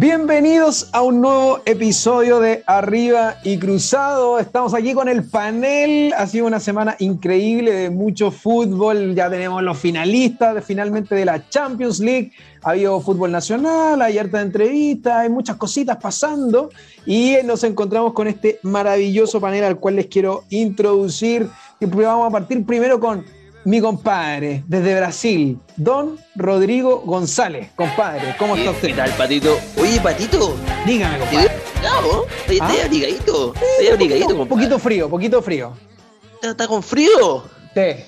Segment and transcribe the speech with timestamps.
[0.00, 4.38] Bienvenidos a un nuevo episodio de Arriba y Cruzado.
[4.38, 6.14] Estamos aquí con el panel.
[6.16, 9.16] Ha sido una semana increíble de mucho fútbol.
[9.16, 12.30] Ya tenemos los finalistas de, finalmente de la Champions League.
[12.62, 16.70] Ha habido fútbol nacional, hay harta entrevistas, hay muchas cositas pasando.
[17.04, 21.48] Y nos encontramos con este maravilloso panel al cual les quiero introducir.
[21.80, 23.24] Y vamos a partir primero con
[23.68, 27.68] mi compadre desde Brasil, Don Rodrigo González.
[27.76, 28.88] Compadre, ¿cómo está usted?
[28.88, 29.58] ¿Qué tal, Patito?
[29.78, 30.56] Oye, Patito.
[30.86, 31.50] Dígame, compadre.
[32.46, 32.86] Estoy ¿Ah?
[32.86, 33.52] abrigadito.
[33.54, 34.48] Estoy abrigadito, compadre.
[34.48, 35.74] Poquito frío, poquito frío.
[36.42, 37.44] ¿Está, con frío?
[37.74, 38.04] Sí.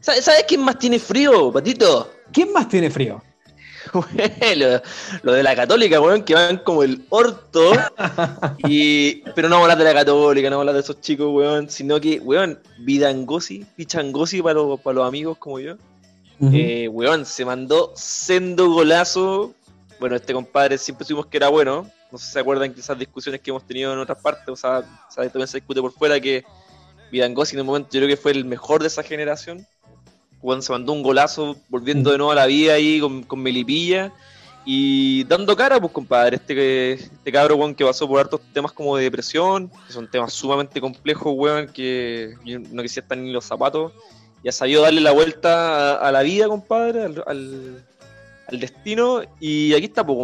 [0.00, 2.10] ¿Sabes quién más tiene frío, Patito?
[2.32, 3.22] ¿Quién más tiene frío?
[5.22, 7.72] Lo de la católica, weón, que van como el orto.
[8.58, 12.20] y, pero no hablar de la católica, no hablar de esos chicos, weón, sino que,
[12.20, 15.76] weón, Vidangosi, Pichangosi para, los, para los amigos como yo.
[16.52, 19.54] eh, weón, se mandó sendo golazo.
[19.98, 21.90] Bueno, este compadre siempre supimos que era bueno.
[22.10, 24.56] No sé si se acuerdan que esas discusiones que hemos tenido en otras partes, o
[24.56, 24.82] sea,
[25.14, 26.44] también se discute por fuera que
[27.12, 29.66] Vidangosi en un momento yo creo que fue el mejor de esa generación
[30.40, 34.12] Juan se mandó un golazo volviendo de nuevo a la vida ahí con, con Melipilla
[34.64, 38.96] y dando cara, pues compadre, este, este cabro, weón, que pasó por hartos temas como
[38.96, 43.92] de depresión, que son temas sumamente complejos, weón, que no quisiera estar ni los zapatos,
[44.42, 47.84] y ha sabido darle la vuelta a, la vida, compadre, al,
[48.52, 50.18] destino, y aquí está, pues,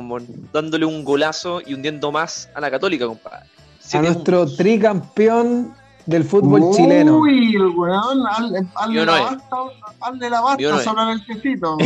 [0.52, 3.46] dándole un golazo y hundiendo más a la católica, compadre.
[3.92, 5.74] a nuestro tricampeón
[6.06, 7.18] del fútbol chileno.
[7.18, 9.56] Uy, el weón, hazle la basta,
[10.00, 11.76] hazle la basta, solo el quesito.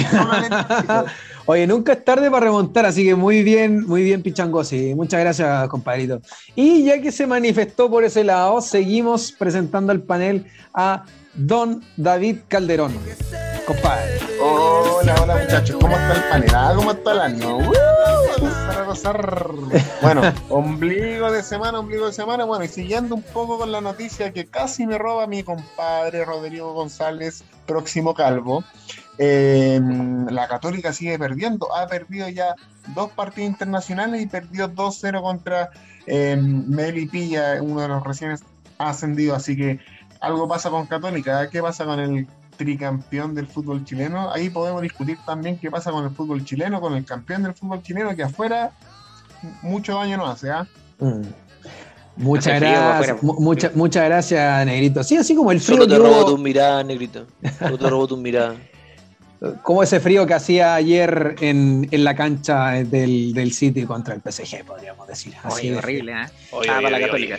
[1.46, 4.94] Oye, nunca es tarde para remontar, así que muy bien, muy bien, Pichangosi.
[4.94, 6.20] Muchas gracias, compadrito.
[6.54, 11.04] Y ya que se manifestó por ese lado, seguimos presentando al panel a
[11.34, 12.92] Don David Calderón.
[13.66, 14.18] Compadre.
[14.42, 16.50] Hola, hola muchachos, ¿cómo está el panel?
[16.54, 17.58] Ah, ¿Cómo está el año?
[20.02, 22.44] Bueno, ombligo de semana, ombligo de semana.
[22.44, 26.72] Bueno, y siguiendo un poco con la noticia que casi me roba mi compadre Rodrigo
[26.72, 28.64] González, próximo calvo.
[29.18, 31.74] Em, la Católica sigue perdiendo.
[31.74, 32.54] Ha perdido ya
[32.94, 35.70] dos partidos internacionales y perdió 2-0 contra
[36.06, 38.34] eh, Meli Pilla, uno de los recién
[38.78, 39.36] ascendidos.
[39.36, 39.80] Así que
[40.20, 41.50] algo pasa con Católica.
[41.50, 42.26] ¿Qué pasa con el
[42.60, 44.30] tricampeón del fútbol chileno.
[44.30, 47.82] Ahí podemos discutir también qué pasa con el fútbol chileno, con el campeón del fútbol
[47.82, 48.72] chileno, que afuera
[49.62, 50.50] mucho daño no hace.
[50.50, 50.66] ¿ah?
[50.98, 51.22] Mm.
[52.16, 55.02] Muchas gracias, muchas gracias, Negrito.
[55.02, 55.78] Sí, así como el frío.
[55.78, 57.26] Solo te robó tu mirada, Negrito.
[57.58, 58.56] Solo te robó tu mirada.
[59.62, 64.20] Como ese frío que hacía ayer en, en la cancha del, del, City contra el
[64.20, 65.32] PSG, podríamos decir.
[65.42, 66.26] Así horrible, ¿eh?
[66.66, 67.38] para la Católica.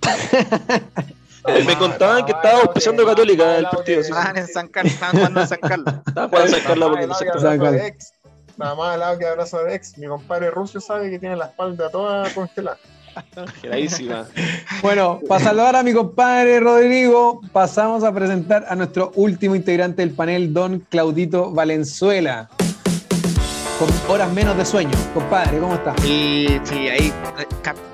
[1.46, 4.00] Eh, me contaban que estaba auspiciando Católica el partido.
[4.00, 5.94] Estaban en San Carlos, estaban jugando en San Carlos.
[6.06, 7.96] Estaban jugando en San Carlos porque no se
[8.56, 9.96] Nada más al lado que abrazo de ex.
[9.98, 12.78] Mi compadre Rusio sabe que tiene la espalda toda congelada.
[14.82, 20.12] Bueno, para saludar a mi compadre Rodrigo, pasamos a presentar a nuestro último integrante del
[20.12, 22.48] panel, don Claudito Valenzuela.
[23.78, 24.96] Con horas menos de sueño.
[25.14, 25.94] Compadre, ¿cómo está?
[26.00, 27.46] Sí, sí, ahí eh,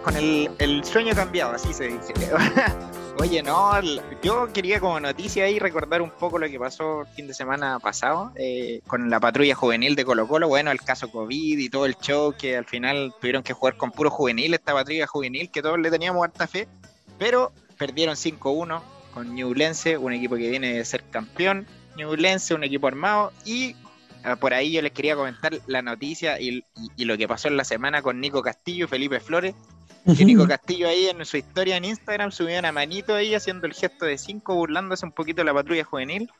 [0.02, 2.12] con el, el sueño cambiado, así se dice.
[3.20, 3.80] Oye, no,
[4.22, 7.78] yo quería como noticia ahí recordar un poco lo que pasó el fin de semana
[7.78, 11.86] pasado eh, con la patrulla juvenil de Colo Colo, bueno, el caso COVID y todo
[11.86, 15.62] el show que al final tuvieron que jugar con puro juvenil, esta patrulla juvenil que
[15.62, 16.66] todos le teníamos harta fe,
[17.18, 18.82] pero perdieron 5-1
[19.14, 21.66] con Ñublense, un equipo que viene de ser campeón,
[21.96, 23.76] Ñublense, un equipo armado y
[24.24, 26.64] ah, por ahí yo les quería comentar la noticia y,
[26.98, 29.54] lo que pasó en la semana con Nico Castillo y Felipe Flores,
[30.12, 33.72] que Nico Castillo ahí en su historia en Instagram subió una manito ahí haciendo el
[33.72, 36.30] gesto de 5, burlándose un poquito de la patrulla juvenil.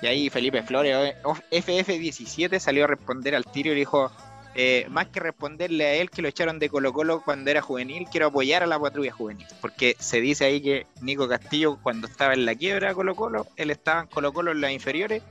[0.00, 1.14] Y ahí Felipe Flores,
[1.50, 4.10] FF17, salió a responder al tiro y dijo,
[4.54, 8.06] eh, más que responderle a él que lo echaron de Colo Colo cuando era juvenil,
[8.10, 9.46] quiero apoyar a la patrulla juvenil.
[9.60, 13.70] Porque se dice ahí que Nico Castillo cuando estaba en la quiebra Colo Colo, él
[13.70, 15.22] estaba en Colo Colo en las inferiores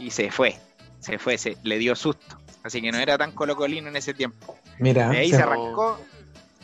[0.00, 0.56] y se fue,
[0.98, 2.38] se fue, se le dio susto.
[2.66, 4.58] Así que no era tan colocolino en ese tiempo.
[4.80, 6.00] Mira, ahí se arrancó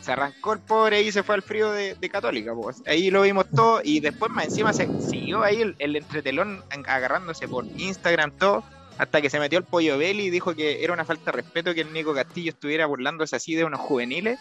[0.03, 2.53] se arrancó el pobre y se fue al frío de, Católica.
[2.53, 2.83] Pues.
[2.85, 7.65] Ahí lo vimos todo y después más encima se siguió ahí el, entretelón agarrándose por
[7.65, 8.63] Instagram todo
[8.97, 11.73] hasta que se metió el pollo Belli y dijo que era una falta de respeto
[11.73, 14.39] que el Nico Castillo estuviera burlándose así de unos juveniles.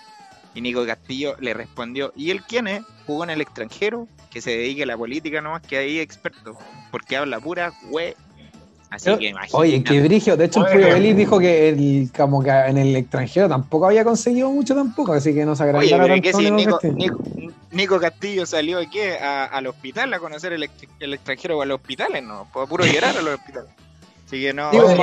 [0.54, 2.82] Y Nico Castillo le respondió, ¿y él quién es?
[3.06, 6.58] Jugó en el extranjero, que se dedique a la política nomás, que ahí experto,
[6.90, 7.72] porque habla pura
[8.98, 10.36] hue Oye, qué brigio.
[10.36, 14.50] De hecho, el Pollo dijo que el, como que en el extranjero tampoco había conseguido
[14.50, 16.38] mucho tampoco, así que no se agradecía tanto.
[16.38, 17.18] Si Nico,
[17.70, 22.46] Nico, Castillo salió aquí al hospital a conocer el, extranjero o a los hospitales, ¿no?
[22.52, 23.70] Por puro llorar a los hospitales.
[24.32, 24.70] Así que no.
[24.70, 24.96] Digo, no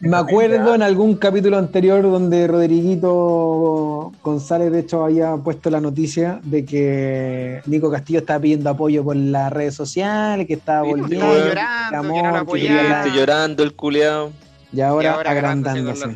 [0.00, 0.68] me acuerdo-.
[0.68, 6.64] Me en algún capítulo anterior donde Rodriguito González, de hecho, había puesto la noticia de
[6.64, 11.34] que Nico Castillo estaba pidiendo apoyo por las redes sociales, que estaba Sí, volviendo, estaba
[11.40, 12.88] que llorando, amor, que no la que quería apoyaba.
[12.88, 14.32] la- Estoy llorando el culeado.
[14.72, 16.06] y ahora, Y ahora agrandándose.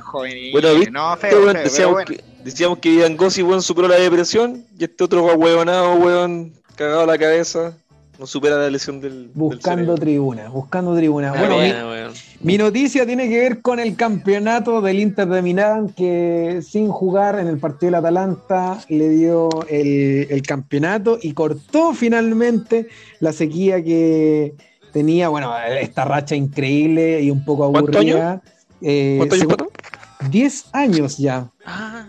[0.52, 0.90] Bueno, ¿viste?
[0.90, 2.06] No, feo, weón feo, decíamos, bueno.
[2.08, 7.06] que, decíamos que Ian Gossi, weón, superó la depresión y este otro huevonado, weón, cagado
[7.06, 7.72] la cabeza,
[8.20, 9.30] no supera la lesión del.
[9.34, 9.94] Buscando cerebro.
[9.96, 11.32] tribuna, buscando tribuna.
[11.32, 12.12] Una Bueno,
[12.42, 17.38] mi, noticia tiene que ver con el campeonato del Inter de Milán, que sin jugar
[17.40, 22.88] en el partido del Atalanta le dio el, el campeonato y cortó finalmente
[23.20, 24.54] la sequía que
[24.92, 28.42] tenía, bueno, esta racha increíble y un poco ¿Cuántos aburrida.
[28.82, 30.30] Eh, ¿Cuántos años segu- pasó?
[30.30, 31.50] 10 años ya.
[31.64, 32.06] Ah,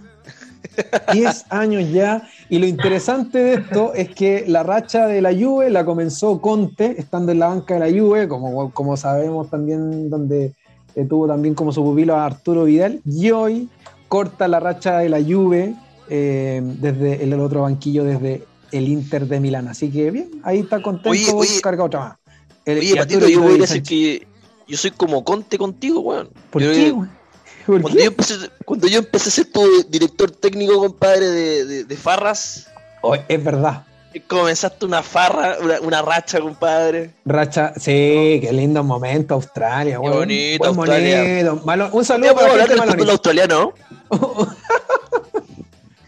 [1.14, 2.28] 10 años ya.
[2.50, 6.96] Y lo interesante de esto es que la racha de la Juve la comenzó Conte,
[6.98, 10.54] estando en la banca de la Juve, como, como sabemos también, donde
[10.96, 13.02] eh, tuvo también como su pupilo a Arturo Vidal.
[13.06, 13.70] Y hoy
[14.08, 15.74] corta la racha de la Juve
[16.10, 19.68] eh, desde el otro banquillo, desde el Inter de Milán.
[19.68, 21.62] Así que bien, ahí está contento, Oye, oye.
[21.62, 22.18] carga otra más.
[22.66, 23.88] El- oye, Patito, yo voy a decir Sánchez.
[23.88, 24.28] que
[24.68, 26.30] yo soy como Conte contigo, weón.
[26.50, 27.10] ¿Por Yo- qué, güey?
[27.66, 28.04] ¿Por Cuando qué?
[28.06, 28.36] yo, empecé,
[28.66, 32.68] cuando yo empecé a ser tu director técnico, compadre, de, de, de farras,
[33.04, 33.84] Oh, es verdad.
[34.28, 37.12] comenzaste una farra, una, una racha, compadre.
[37.25, 39.94] Racha, sí, qué lindo momento, Australia.
[39.94, 40.18] Qué weón.
[40.19, 41.54] bonito, Buen Australia.
[41.66, 43.74] Malo- un ¿Ya saludo para la hablar gente de australiano?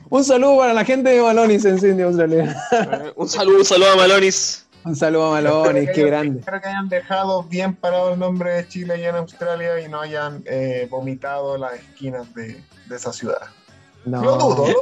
[0.10, 2.56] Un saludo para la gente de Malonis en Sydney, Australia.
[3.16, 4.63] un saludo, un saludo a Malonis.
[4.86, 6.40] Un saludo a Malonis, qué grande.
[6.40, 10.02] Espero que hayan dejado bien parado el nombre de Chile allá en Australia y no
[10.02, 13.48] hayan eh, vomitado las esquinas de, de esa ciudad.
[14.06, 14.22] No.
[14.24, 14.74] Lo dudo, ¿no?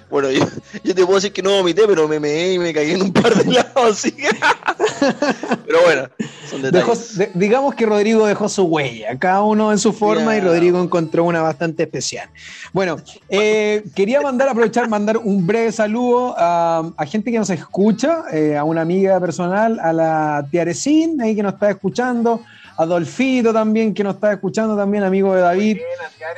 [0.10, 0.44] Bueno, yo,
[0.82, 3.12] yo te puedo decir que no vomité, pero me meé y me caí en un
[3.12, 4.28] par de lados, así que...
[5.66, 6.08] pero bueno,
[6.50, 7.18] son Dejó- detalles.
[7.18, 10.40] de- digamos que Rodrigo dejó su huella, cada uno en su forma y.
[10.40, 12.28] Rodrigo encontró una bastante especial.
[12.72, 12.96] Bueno,
[13.28, 18.56] eh, quería mandar, aprovechar, mandar un breve saludo a, a gente que nos escucha, eh,
[18.56, 22.42] a una amiga personal, a la Tiarecín, ahí que nos está escuchando,
[22.80, 25.74] a Dolfito también, que nos está escuchando también, amigo de David.
[25.76, 25.86] Bien,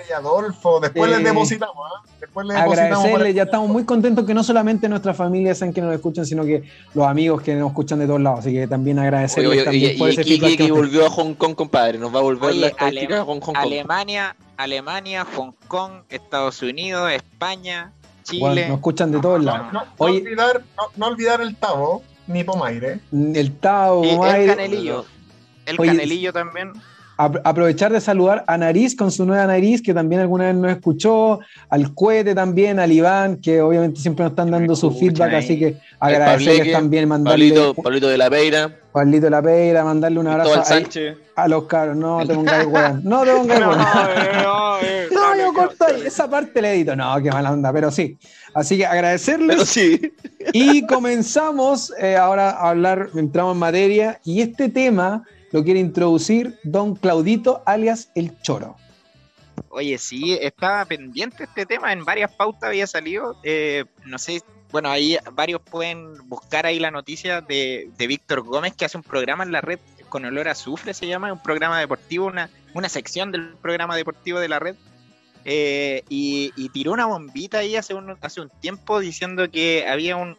[0.09, 0.81] y Adolfo.
[0.81, 2.03] Después Eh, les depositamos, ¿ah?
[2.21, 5.94] Después les agradecerle, ya estamos muy contentos que no solamente nuestras familias sean que nos
[5.94, 8.41] escuchan, sino que los amigos que nos escuchan de todos lados.
[8.41, 10.75] Así que también Oye, agradecerles oye, también y, por y ese que que tienen.
[10.75, 11.99] volvió a Hong Kong, compadre.
[11.99, 13.56] Nos va a volver Oye, la Ale- a Hong Kong.
[13.56, 17.93] Alemania, Alemania, Hong Kong, Estados Unidos, España,
[18.41, 18.69] Bueno, Chile.
[18.69, 19.73] nos escuchan de todos lados.
[19.73, 20.19] No, no Oye.
[20.23, 23.00] olvidar, no, no olvidar el Tavo, ni Pomaire.
[23.12, 25.05] El Tao, Y el Canelillo.
[25.73, 26.73] El Oye, Canelillo también.
[27.19, 30.71] Ap- aprovechar de saludar a Nariz con su nueva Nariz, que también alguna vez nos
[30.73, 35.45] escuchó, al Cuete también, al Iván, que obviamente siempre nos están dando su feedback, ahí.
[35.45, 40.19] así que agradecerles Pableque, también, mandarle Pablito, Pablito de la Peira, Pablito La Peira, mandarle
[40.21, 41.17] un abrazo Sánchez.
[41.37, 41.97] a los caros.
[41.97, 43.79] No te pongas weón, no te pongas weón.
[44.43, 46.97] no, eh, No, dale, yo no, corto ahí, esa parte le edito.
[46.97, 48.17] No, qué mala onda, pero sí.
[48.55, 49.49] Así que agradecerles.
[49.57, 50.13] Pero sí.
[50.55, 55.23] Y comenzamos eh, ahora a hablar, entramos en materia, y este tema
[55.53, 58.77] lo quiere introducir don Claudito, alias El Choro.
[59.69, 64.91] Oye, sí, estaba pendiente este tema, en varias pautas había salido, eh, no sé, bueno,
[64.91, 69.45] ahí varios pueden buscar ahí la noticia de, de Víctor Gómez que hace un programa
[69.45, 69.79] en la red
[70.09, 74.41] con olor a azufre, se llama, un programa deportivo, una, una sección del programa deportivo
[74.41, 74.77] de la red,
[75.44, 80.37] eh, y, tiró una bombita ahí hace un, hace un tiempo diciendo que había un,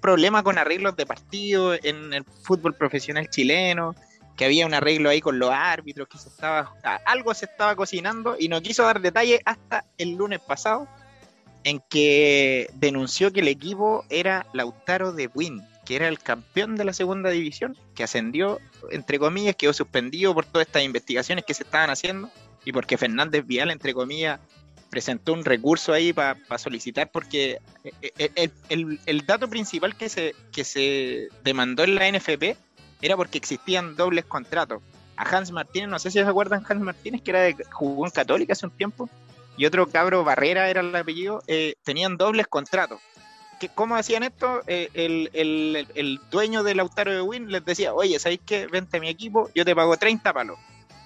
[0.00, 3.94] problema con arreglos de partido en el fútbol profesional chileno,
[4.36, 6.74] que había un arreglo ahí con los árbitros, que se estaba,
[7.06, 10.86] algo se estaba cocinando y no quiso dar detalles hasta el lunes pasado,
[11.64, 16.84] en que denunció que el equipo era Lautaro de Win, que era el campeón de
[16.84, 21.64] la segunda división, que ascendió, entre comillas, quedó suspendido por todas estas investigaciones que se
[21.64, 22.30] estaban haciendo
[22.64, 24.40] y porque Fernández Vial, entre comillas,
[24.90, 30.64] presentó un recurso ahí para solicitar porque eh, eh, el, dato principal que se, que
[30.64, 32.56] se demandó en la NFP
[33.02, 34.82] era porque existían dobles contratos.
[35.16, 38.12] A Hans Martínez, no sé si se acuerdan Hans Martínez, que era de, jugó en
[38.12, 39.08] Católica hace un tiempo,
[39.56, 43.00] y otro cabro Barrera era el apellido, eh, tenían dobles contratos.
[43.58, 44.62] ¿Qué- ¿Cómo hacían esto?
[44.68, 48.68] El, el- el dueño del Lautaro de Win les decía, oye, ¿sabéis qué?
[48.68, 50.56] Vente a mi equipo, yo te pago 30 palos.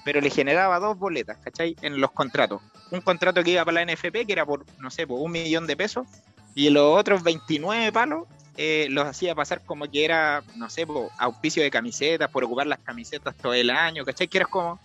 [0.04, 1.76] Pero le generaba dos boletas, ¿cachai?
[1.82, 2.60] En los contratos.
[2.90, 5.66] Un contrato que iba para la NFP, que era por, no sé, por un millón
[5.66, 6.06] de pesos,
[6.54, 11.08] y los otros 29 palos eh, los hacía pasar como que era, no sé, por
[11.18, 14.28] auspicio de camisetas, por ocupar las camisetas todo el año, ¿cachai?
[14.28, 14.78] Que era como,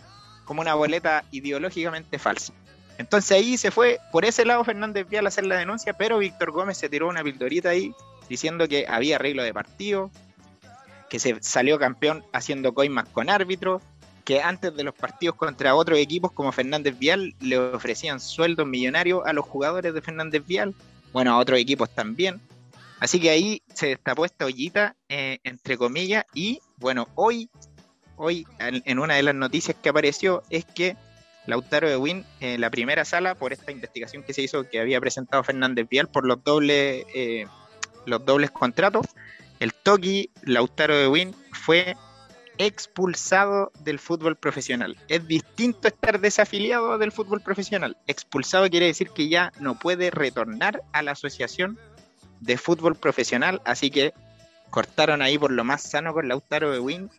[0.46, 2.54] como una boleta ideológicamente falsa.
[2.98, 6.52] Entonces ahí se fue por ese lado Fernández Vial a hacer la denuncia, pero Víctor
[6.52, 7.94] Gómez se tiró una pildorita ahí
[8.30, 10.10] diciendo que había arreglo de partido,
[11.10, 13.82] que se salió campeón haciendo coimas con árbitros,
[14.28, 19.22] que antes de los partidos contra otros equipos como Fernández Vial le ofrecían sueldos millonarios
[19.26, 20.76] a los jugadores de Fernández Vial,
[21.14, 22.42] bueno, a otros equipos también.
[23.00, 27.50] Así que ahí se destapó esta ollita, eh, entre comillas, y bueno, hoy,
[28.18, 30.98] hoy en una de las noticias que apareció es que
[31.46, 35.00] Lautaro de Win en la primera sala por esta investigación que se hizo que había
[35.00, 37.46] presentado Fernández Vial por los dobles, eh,
[38.06, 39.06] los dobles contratos,
[39.62, 41.96] el Toki Lautaro de Win fue
[42.58, 44.98] expulsado del fútbol profesional.
[45.08, 47.98] Es distinto estar desafiliado del fútbol profesional.
[48.08, 51.80] Expulsado quiere decir que ya no puede retornar a la asociación
[52.40, 54.14] de fútbol profesional, así que
[54.70, 57.10] cortaron ahí por lo más sano con Lautaro de Win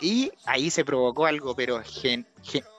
[0.00, 1.82] y ahí se provocó algo, pero,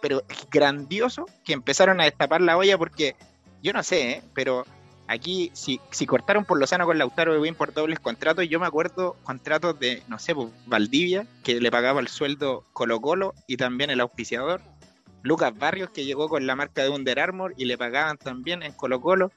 [0.02, 3.16] pero grandioso, que empezaron a destapar la olla porque,
[3.62, 4.24] yo no sé, ¿eh?
[4.34, 4.66] pero
[5.10, 8.68] aquí si, si cortaron por Lozano con Lautaro de Win por dobles contratos, yo me
[8.68, 13.58] acuerdo contratos de, no sé, pues, Valdivia, que le pagaba el sueldo Colo Colo y
[13.58, 14.62] también el auspiciador.
[15.24, 18.72] Lucas Barrios, que llegó con la marca de Under Armour y le pagaban también en
[18.72, 19.32] Colo Colo.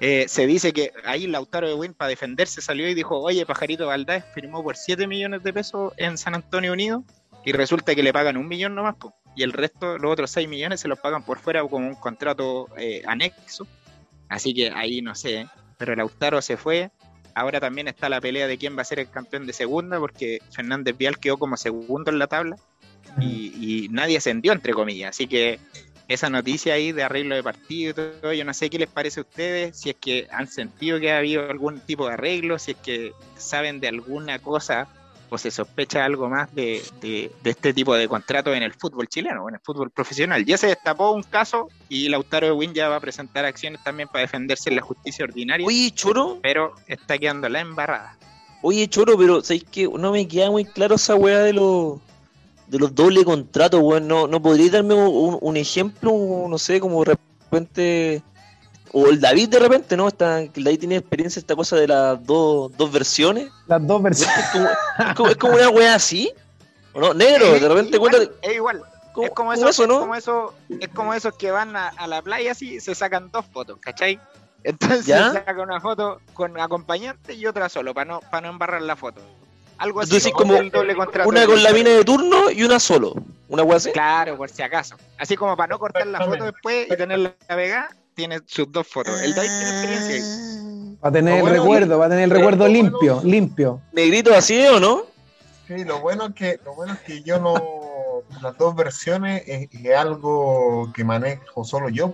[0.00, 3.86] Eh, se dice que ahí Lautaro de Win para defenderse salió y dijo, oye, Pajarito
[3.86, 7.02] Valdés firmó por 7 millones de pesos en San Antonio Unido
[7.44, 8.96] y resulta que le pagan un millón nomás,
[9.34, 12.68] y el resto, los otros 6 millones, se los pagan por fuera como un contrato
[12.78, 13.66] eh, anexo.
[14.28, 15.46] Así que ahí no sé,
[15.78, 16.90] pero el Austaro se fue.
[17.34, 20.38] Ahora también está la pelea de quién va a ser el campeón de segunda, porque
[20.50, 22.56] Fernández Vial quedó como segundo en la tabla
[23.20, 25.10] y, y nadie ascendió, entre comillas.
[25.10, 25.60] Así que
[26.08, 29.20] esa noticia ahí de arreglo de partido y todo, yo no sé qué les parece
[29.20, 32.72] a ustedes, si es que han sentido que ha habido algún tipo de arreglo, si
[32.72, 34.88] es que saben de alguna cosa
[35.30, 36.82] o se sospecha algo más de,
[37.44, 40.44] este tipo de contratos en el fútbol chileno, en el fútbol profesional.
[40.44, 44.08] Ya se destapó un caso y Lautaro de Win ya va a presentar acciones también
[44.08, 45.66] para defenderse en la justicia ordinaria.
[45.66, 46.38] Oye, Choro.
[46.42, 48.16] Pero está quedando la embarrada.
[48.62, 51.98] Oye, Choro, pero ¿sabéis que no me queda muy claro esa weá de los
[52.68, 54.08] de los dobles contratos, weón?
[54.08, 56.12] ¿No, no podría darme un, un ejemplo,
[56.48, 57.16] no sé, como de
[57.50, 58.22] repente
[58.92, 60.08] o el David de repente, ¿no?
[60.08, 63.50] Está, el David tiene experiencia esta cosa de las dos, dos versiones.
[63.66, 64.36] Las dos versiones.
[65.28, 66.32] Es como, una wea así.
[66.92, 67.14] ¿O no?
[67.14, 68.18] Negro, de repente cuenta.
[68.42, 68.82] Es igual.
[69.22, 69.94] es como, eso, eso, ¿no?
[69.94, 73.30] es como eso, es como esos que van a, la playa así y se sacan
[73.30, 74.20] dos fotos, ¿cachai?
[74.64, 78.82] Entonces se saca una foto con acompañante y otra solo, para no, para no embarrar
[78.82, 79.20] la foto.
[79.78, 80.16] Algo así.
[80.16, 80.56] Entonces, como
[81.26, 83.14] una con la mina de turno y una solo.
[83.48, 83.92] ¿Una wea así?
[83.92, 84.96] Claro, por si acaso.
[85.18, 89.20] Así como para no cortar la foto después y tenerla pegada tiene sus dos fotos.
[89.22, 90.98] El David tiene experiencia ahí.
[91.04, 93.82] Va a tener el recuerdo, va a tener el recuerdo limpio, limpio.
[93.92, 95.02] ¿Negrito así o no?
[95.68, 97.54] Sí, lo bueno es que, lo bueno es que yo no.
[98.42, 102.12] Las dos versiones es, algo que manejo solo yo.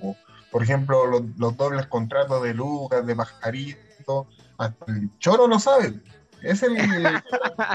[0.50, 4.26] Por ejemplo, los, dobles contratos de Lucas, de Pajarito.
[4.58, 5.94] Hasta el choro lo sabe.
[6.42, 6.76] Es el.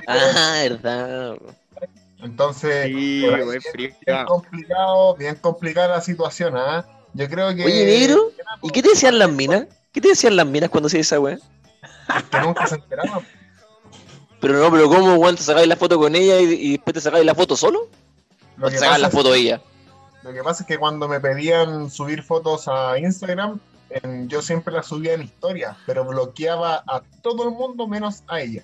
[0.07, 1.37] ah, verdad.
[2.21, 6.85] Entonces, bien, complicado, bien complicada la situación, ¿ah?
[7.17, 7.65] Yo creo que.
[7.65, 8.31] Oye, negro,
[8.61, 9.65] ¿y qué te decían las minas?
[9.91, 11.39] ¿Qué te decían las minas cuando hacías esa weá?
[12.29, 13.25] Que nunca se enteraban.
[14.39, 17.25] Pero no, pero ¿cómo, weón, te sacáis la foto con ella y, después te sacáis
[17.25, 17.89] la foto solo?
[18.61, 19.59] ¿O te sacáis la foto ella?
[20.21, 23.59] Lo que pasa es que cuando me pedían subir fotos a Instagram,
[24.27, 28.63] yo siempre las subía en historia, pero bloqueaba a todo el mundo menos a ella.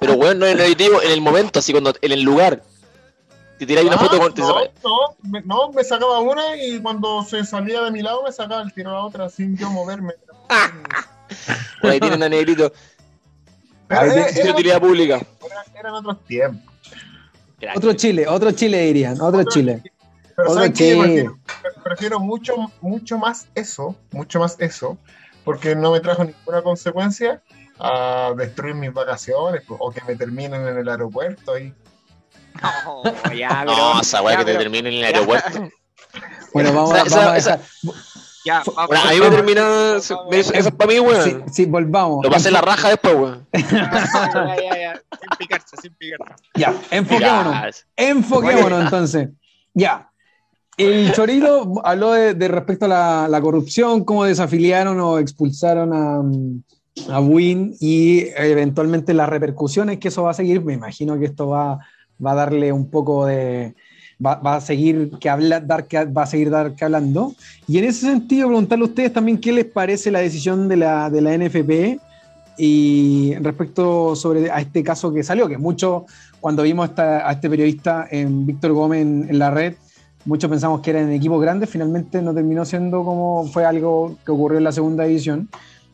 [0.00, 2.64] Pero bueno, no en el, en el momento, así cuando en el lugar.
[3.58, 4.34] Te tiráis una ah, foto con.
[4.36, 8.30] No, no, me, no, me sacaba una y cuando se salía de mi lado me
[8.30, 10.14] sacaba el tiro a la otra sin yo moverme.
[11.80, 12.72] Por ahí tienen a negrito.
[13.88, 15.20] Ahí tiene utilidad pública.
[15.74, 16.74] Eran otros tiempos.
[17.74, 19.82] Otro Chile, otro Chile dirían, otro, Chile.
[20.36, 21.30] Pero otro Chile.
[21.82, 24.96] Prefiero, mucho, mucho más eso, mucho más eso,
[25.44, 27.42] porque no me trajo ninguna consecuencia
[27.80, 31.74] a destruir mis vacaciones o que me terminen en el aeropuerto y
[32.62, 35.68] no, ya, pero, no, esa weá que te termine en el aeropuerto.
[36.52, 37.60] Bueno, vamos, a, esa, vamos esa,
[38.44, 39.96] Ya, bueno, ahí me termina.
[39.96, 41.24] Eso es para mí, weón.
[41.24, 42.24] Sí, sí, volvamos.
[42.24, 43.46] Lo pasé la raja después, weón.
[43.52, 45.02] ya, ya, ya.
[45.20, 46.34] Sin picarse, sin picarse.
[46.54, 47.86] Ya, enfoquémonos.
[47.96, 49.28] Enfoquémonos entonces.
[49.74, 50.10] Ya.
[50.76, 56.22] El Chorito habló de, de respecto a la, la, corrupción, cómo desafiliaron o expulsaron a,
[57.12, 60.64] a Win y eventualmente las repercusiones que eso va a seguir.
[60.64, 61.78] Me imagino que esto va
[62.24, 63.74] va a darle un poco de...
[64.24, 67.34] Va, a seguir que habla, dar que va a seguir dar que hablando.
[67.68, 71.08] Y en ese sentido, preguntarle a ustedes también qué les parece la decisión de la,
[71.08, 72.00] de la NFP
[72.58, 76.06] y respecto sobre a este caso que salió, que mucho,
[76.40, 79.74] cuando vimos a este periodista en Víctor Gómez en, la red,
[80.24, 84.32] muchos pensamos que era en equipos grandes, finalmente no terminó siendo como fue algo que
[84.32, 85.48] ocurrió en la segunda división,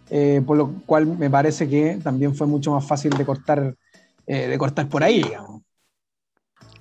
[0.09, 3.75] eh, por lo cual me parece que también fue mucho más fácil de cortar,
[4.27, 5.64] eh, de cortar por ahí, digamos.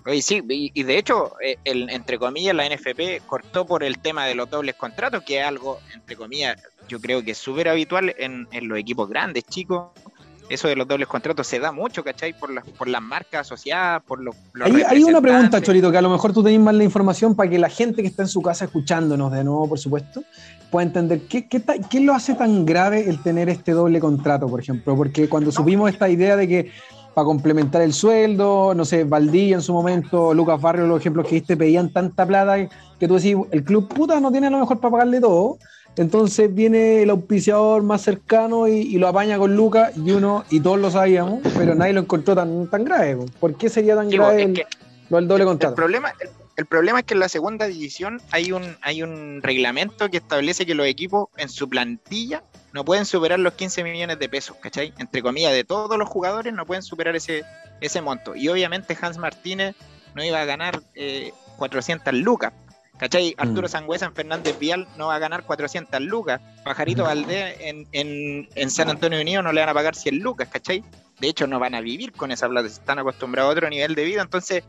[0.05, 3.99] Oye, sí, y, y de hecho, eh, el, entre comillas, la NFP cortó por el
[3.99, 6.57] tema de los dobles contratos, que es algo, entre comillas,
[6.89, 9.91] yo creo que es súper habitual en, en los equipos grandes, chicos.
[10.49, 12.37] Eso de los dobles contratos se da mucho, ¿cachai?
[12.37, 15.61] Por las, por las marcas asociadas, por los, los Hay, hay una pregunta.
[15.61, 18.09] Chorito, que a lo mejor tú tenés más la información para que la gente que
[18.09, 20.21] está en su casa escuchándonos de nuevo, por supuesto,
[20.69, 24.47] pueda entender qué, qué, ta- qué lo hace tan grave el tener este doble contrato,
[24.47, 24.97] por ejemplo.
[24.97, 26.71] Porque cuando supimos esta idea de que
[27.13, 31.35] para complementar el sueldo, no sé, Valdí en su momento, Lucas Barrio, los ejemplos que
[31.35, 32.57] diste, pedían tanta plata
[32.99, 35.57] que tú decís, el club puta no tiene a lo mejor para pagarle todo.
[35.95, 40.59] Entonces viene el auspiciador más cercano y, y lo apaña con Lucas y uno, y
[40.59, 43.15] todos lo sabíamos, pero nadie lo encontró tan, tan grave.
[43.17, 43.25] po.
[43.39, 44.65] ¿Por qué sería tan Sí, grave el, que
[45.09, 45.75] lo del doble el contrato?
[45.75, 50.09] problema, el, el problema es que en la segunda división hay un, hay un reglamento
[50.09, 52.41] que establece que los equipos en su plantilla
[52.73, 54.93] no pueden superar los 15 millones de pesos, ¿cachai?
[54.97, 57.45] Entre comillas, de todos los jugadores no pueden superar ese,
[57.79, 58.35] ese monto.
[58.35, 59.75] Y obviamente Hans Martínez
[60.15, 62.51] no iba a ganar eh, 400 lucas.
[62.97, 63.33] ¿Cachai?
[63.37, 63.71] Arturo Mm.
[63.71, 66.41] Sangüesa en Fernández Vial no va a ganar 400 lucas.
[66.63, 67.05] Pajarito Mm.
[67.05, 70.83] Valdés en, en, en San Antonio Unido no le van a pagar 100 lucas, ¿cachai?
[71.19, 74.03] De hecho, no van a vivir con esa plata, están acostumbrados a otro nivel de
[74.03, 74.21] vida.
[74.21, 74.63] Entonces,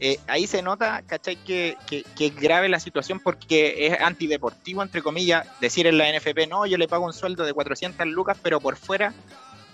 [0.00, 1.36] eh, ahí se nota, ¿cachai?
[1.36, 6.08] Que, que, que es grave la situación porque es antideportivo, entre comillas, decir en la
[6.10, 9.12] NFP, no, yo le pago un sueldo de 400 lucas, pero por fuera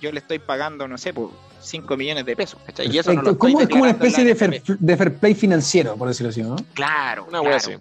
[0.01, 2.87] yo le estoy pagando, no sé, por 5 millones de pesos, ¿cachai?
[2.93, 3.39] Y eso no lo Perfecto.
[3.39, 4.77] ¿Cómo- estoy es como una especie de fair, NFP.
[4.81, 6.57] de fair play financiero, por decirlo así, ¿no?
[6.75, 7.73] Claro, Una claro, así.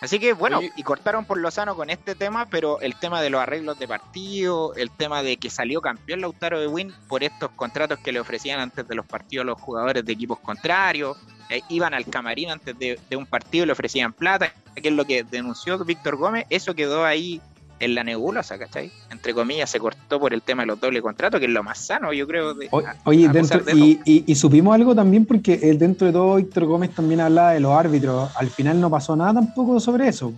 [0.00, 3.40] Así que bueno, y cortaron por Lozano con este tema, pero el tema de los
[3.40, 7.98] arreglos de partido, el tema de que salió campeón Lautaro de Win por estos contratos
[8.00, 11.16] que le ofrecían antes de los partidos a los jugadores de equipos contrarios,
[11.48, 14.94] eh, iban al camarín antes de, de un partido y le ofrecían plata, que es
[14.94, 17.40] lo que denunció Víctor Gómez, eso quedó ahí
[17.78, 18.90] en la nebulosa, ¿cachai?
[19.10, 21.78] Entre comillas, se cortó por el tema de los dobles contratos, que es lo más
[21.78, 22.54] sano, yo creo.
[22.54, 26.12] de- O- Oye, dentro, de y, y- y supimos algo también porque eh, dentro de
[26.12, 28.30] todo Víctor Gómez también hablaba de los árbitros.
[28.36, 30.32] Al final no pasó nada tampoco sobre eso.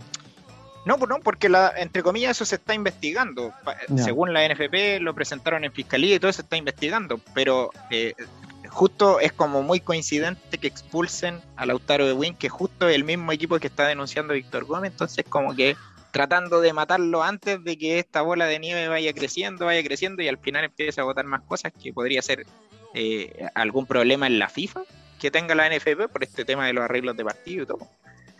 [0.85, 3.53] No, pues no, porque la, entre comillas eso se está investigando.
[3.89, 4.03] Ya.
[4.05, 8.15] Según la NFP lo presentaron en fiscalía y todo se está investigando, pero eh,
[8.69, 13.05] justo es como muy coincidente que expulsen a Lautaro de Win, que justo es el
[13.05, 15.77] mismo equipo que está denunciando a Víctor Gómez, entonces como que
[16.11, 20.29] tratando de matarlo antes de que esta bola de nieve vaya creciendo, vaya creciendo y
[20.29, 22.47] al final empiece a votar más cosas que podría ser
[22.95, 24.83] eh, algún problema en la FIFA
[25.19, 27.79] que tenga la NFP por este tema de los arreglos de partido y todo.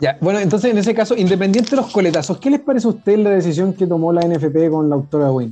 [0.01, 3.19] Ya, bueno, entonces en ese caso, independiente de los coletazos, ¿qué les parece a usted
[3.19, 5.51] la decisión que tomó la NFP con la autora Win?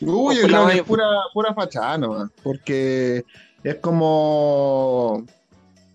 [0.00, 3.22] Uy, yo creo que es pura, pura fachada, nomás, porque
[3.62, 5.26] es como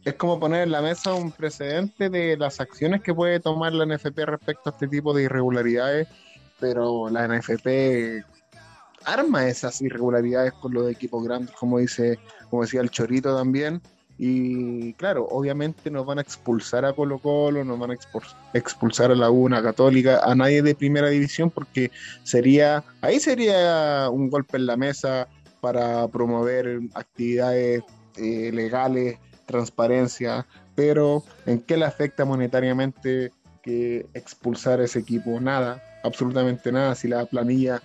[0.05, 3.85] es como poner en la mesa un precedente de las acciones que puede tomar la
[3.85, 6.07] NFP respecto a este tipo de irregularidades,
[6.59, 8.23] pero la NFP
[9.05, 13.81] arma esas irregularidades con los equipos grandes, como dice, como decía el Chorito también.
[14.17, 19.11] Y claro, obviamente nos van a expulsar a Colo Colo, nos van a expul- expulsar
[19.11, 21.91] a la UNA Católica, a nadie de primera división, porque
[22.23, 25.27] sería, ahí sería un golpe en la mesa
[25.59, 27.83] para promover actividades
[28.15, 33.31] eh, legales, transparencia, pero ¿en qué le afecta monetariamente
[33.61, 35.39] que expulsar a ese equipo?
[35.39, 37.81] Nada, absolutamente nada, si la planilla,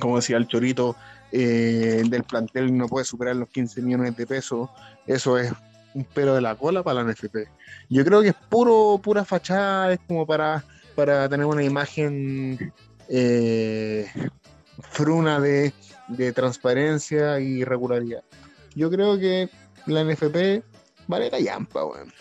[0.00, 0.96] como decía el Chorito,
[1.32, 4.70] eh, del plantel no puede superar los 15 millones de pesos,
[5.06, 5.52] eso es
[5.94, 7.48] un pelo de la cola para la NFP.
[7.88, 12.72] Yo creo que es puro, pura fachada, es como para, para tener una imagen
[13.08, 14.06] eh,
[14.90, 15.72] fruna de,
[16.08, 18.22] de transparencia y regularidad.
[18.74, 19.48] Yo creo que
[19.86, 20.62] la NFP
[21.06, 22.12] vale callampa, weón.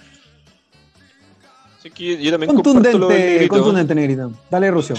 [1.94, 3.54] Que yo también comparto lo del Contundente, negrito.
[3.54, 4.30] contundente, negrita.
[4.50, 4.96] Dale, Rucio.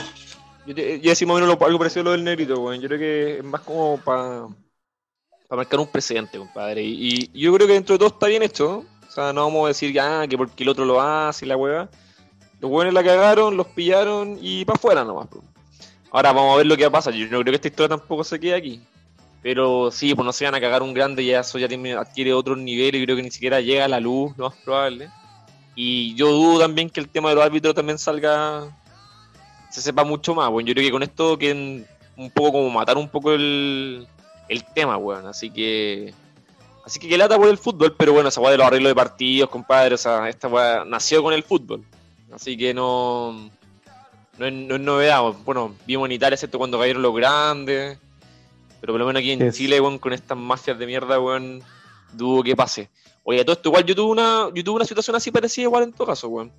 [0.67, 2.81] Yo, yo decía más o menos lo- algo parecido a lo del negrito, weón.
[2.81, 4.47] Yo creo que es más como para
[5.51, 6.83] marcar un precedente, compadre.
[6.85, 8.85] Y, y yo creo que dentro de todo está bien hecho.
[9.09, 11.57] O sea, no vamos a decir ya que porque el otro lo hace y la
[11.57, 11.89] hueva.
[12.61, 15.27] Los hueones la cagaron, los pillaron y para afuera nomás.
[15.27, 15.43] po.
[16.13, 17.15] Ahora vamos a ver lo que va a pasar.
[17.15, 18.81] Yo no creo que esta historia tampoco se quede aquí.
[19.47, 22.33] Pero sí, pues no se van a cagar un grande, ya eso ya tiene, adquiere
[22.33, 25.09] otro nivel y creo que ni siquiera llega a la luz, lo más probable.
[25.77, 28.65] Y yo dudo también que el tema de los árbitros también salga,
[29.71, 30.51] se sepa mucho más.
[30.51, 34.09] Bueno, yo creo que con esto quieren un poco como matar un poco el,
[34.49, 35.29] el tema, weón.
[35.29, 36.13] Así que.
[36.85, 38.97] Así que que lata por el fútbol, pero bueno, esa weá de los arreglos de
[38.97, 41.85] partidos, compadre, o sea, esta weá nació con el fútbol.
[42.33, 43.49] Así que no.
[44.39, 45.23] No es, no es novedad.
[45.45, 47.97] Bueno, vimos en Italia, excepto cuando cayeron los grandes.
[48.81, 49.57] Pero por lo menos aquí en Yes.
[49.57, 51.63] Chile, weón, con estas mafias de mierda, weón,
[52.13, 52.91] dudo que pase.
[53.25, 55.93] Oye, todo esto igual yo tuve una, yo tuve una situación así parecida igual en
[55.93, 56.53] todo caso, weón.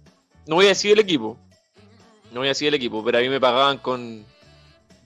[0.45, 1.38] No voy a decir el equipo.
[2.32, 4.25] No voy a decir el equipo, pero a mí me pagaban con,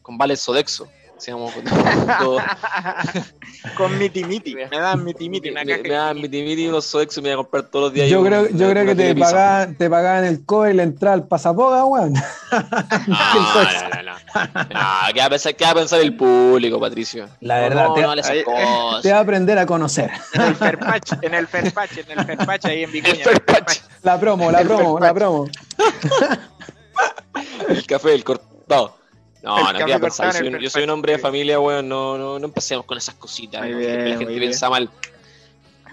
[0.02, 0.88] con vales Sodexo.
[1.17, 1.54] Hacíamos
[2.19, 2.39] todo.
[3.78, 4.56] Con miti miti.
[4.56, 5.52] Me dan miti miti.
[5.52, 7.86] Me, me, daban miti miti miti y unos sodexos y me iba a comprar todos
[7.86, 8.10] los días.
[8.10, 11.13] Yo un- creo, yo creo que te pagaban, te pagaban el cobre y la entrada
[11.13, 12.13] al pasapoga, weón.
[13.08, 13.15] No,
[14.56, 17.28] No, ¿qué va a pensar, qué va a pensar el público, Patricio?
[17.41, 19.02] La verdad, no, te- no vale esas ahí- cosas.
[19.04, 20.10] Te va a aprender a conocer.
[20.34, 23.13] En el Ferpach, en el Ferpach, en el Ferpach, ahí en Vicuña.
[23.13, 23.41] El.
[24.04, 25.48] La promo, la promo, la promo.
[27.67, 28.98] El café del cortado.
[29.44, 30.28] No, El no, ¿qué va a pensar?
[30.34, 31.88] Yo soy, un- el yo soy un hombre de familia, weón.
[31.89, 33.63] No, no, no empecemos con esas cositas.
[33.63, 34.89] Bien, la gente piensa mal.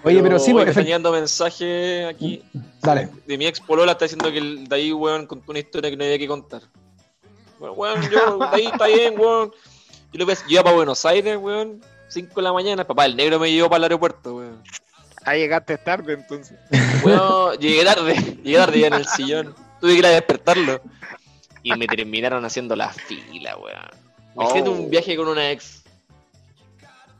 [0.03, 2.41] Oye, pero sí, hoy pues, me están efect- llegando mensajes aquí.
[2.81, 3.09] Dale.
[3.27, 5.97] De mi ex polola está diciendo que el de ahí, weón, contó una historia que
[5.97, 6.61] no había que contar.
[7.59, 9.51] Bueno, weón, yo, de ahí está bien, weón.
[10.11, 11.81] Yo lo ves, yo iba para Buenos Aires, weón.
[12.07, 14.63] 5 de la mañana, papá, el negro me llevó para el aeropuerto, weón.
[15.25, 16.57] Ahí llegaste tarde entonces.
[17.03, 19.55] Weón, llegué tarde, llegué tarde ya en el sillón.
[19.79, 20.81] Tuve que ir a despertarlo.
[21.61, 23.89] Y me terminaron haciendo la fila, weón.
[24.35, 24.73] Imagínate Oh.
[24.73, 25.83] un viaje con una ex.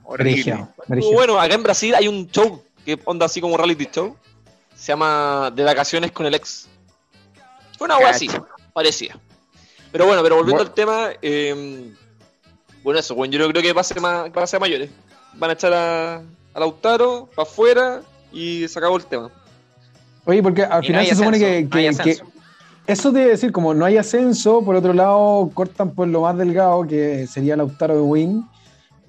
[0.02, 0.70] Estuvo brigio.
[1.14, 4.16] Bueno, acá en Brasil hay un show que onda así como reality show.
[4.76, 6.68] Se llama De vacaciones con el ex.
[7.78, 8.30] Fue una wea así,
[8.74, 9.20] parecía.
[9.92, 10.70] Pero bueno, pero volviendo Bueno.
[10.70, 11.92] al tema, eh,
[12.84, 14.90] bueno, eso, bueno, yo no creo que pase, más, pase a mayores.
[15.36, 19.32] Van a echar a, a Lautaro para afuera y se acabó el tema.
[20.26, 22.14] Oye, porque al Y final no se supone que, no
[22.88, 26.88] eso debe decir, como no hay ascenso, por otro lado cortan por lo más delgado,
[26.88, 28.46] que sería Lautaro de Win,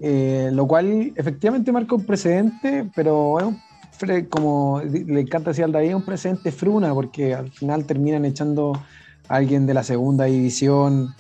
[0.03, 3.59] eh, lo cual efectivamente marca un precedente, pero bueno,
[3.99, 8.73] fre- como le encanta decir al David, un precedente fruna, porque al final terminan echando
[8.75, 8.85] a
[9.31, 11.15] alguien de la segunda división.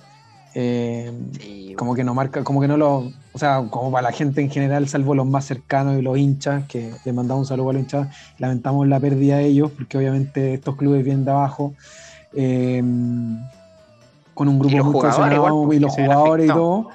[0.54, 4.12] eh, Sí, como que no marca, como que no lo, o sea, como para la
[4.12, 7.70] gente en general, salvo los más cercanos y los hinchas, que le mandamos un saludo
[7.70, 11.72] a los hinchas, lamentamos la pérdida de ellos, porque obviamente estos clubes vienen de abajo,
[12.34, 12.82] eh,
[14.34, 16.88] con un grupo muy cohesionado y los jugadores y todo,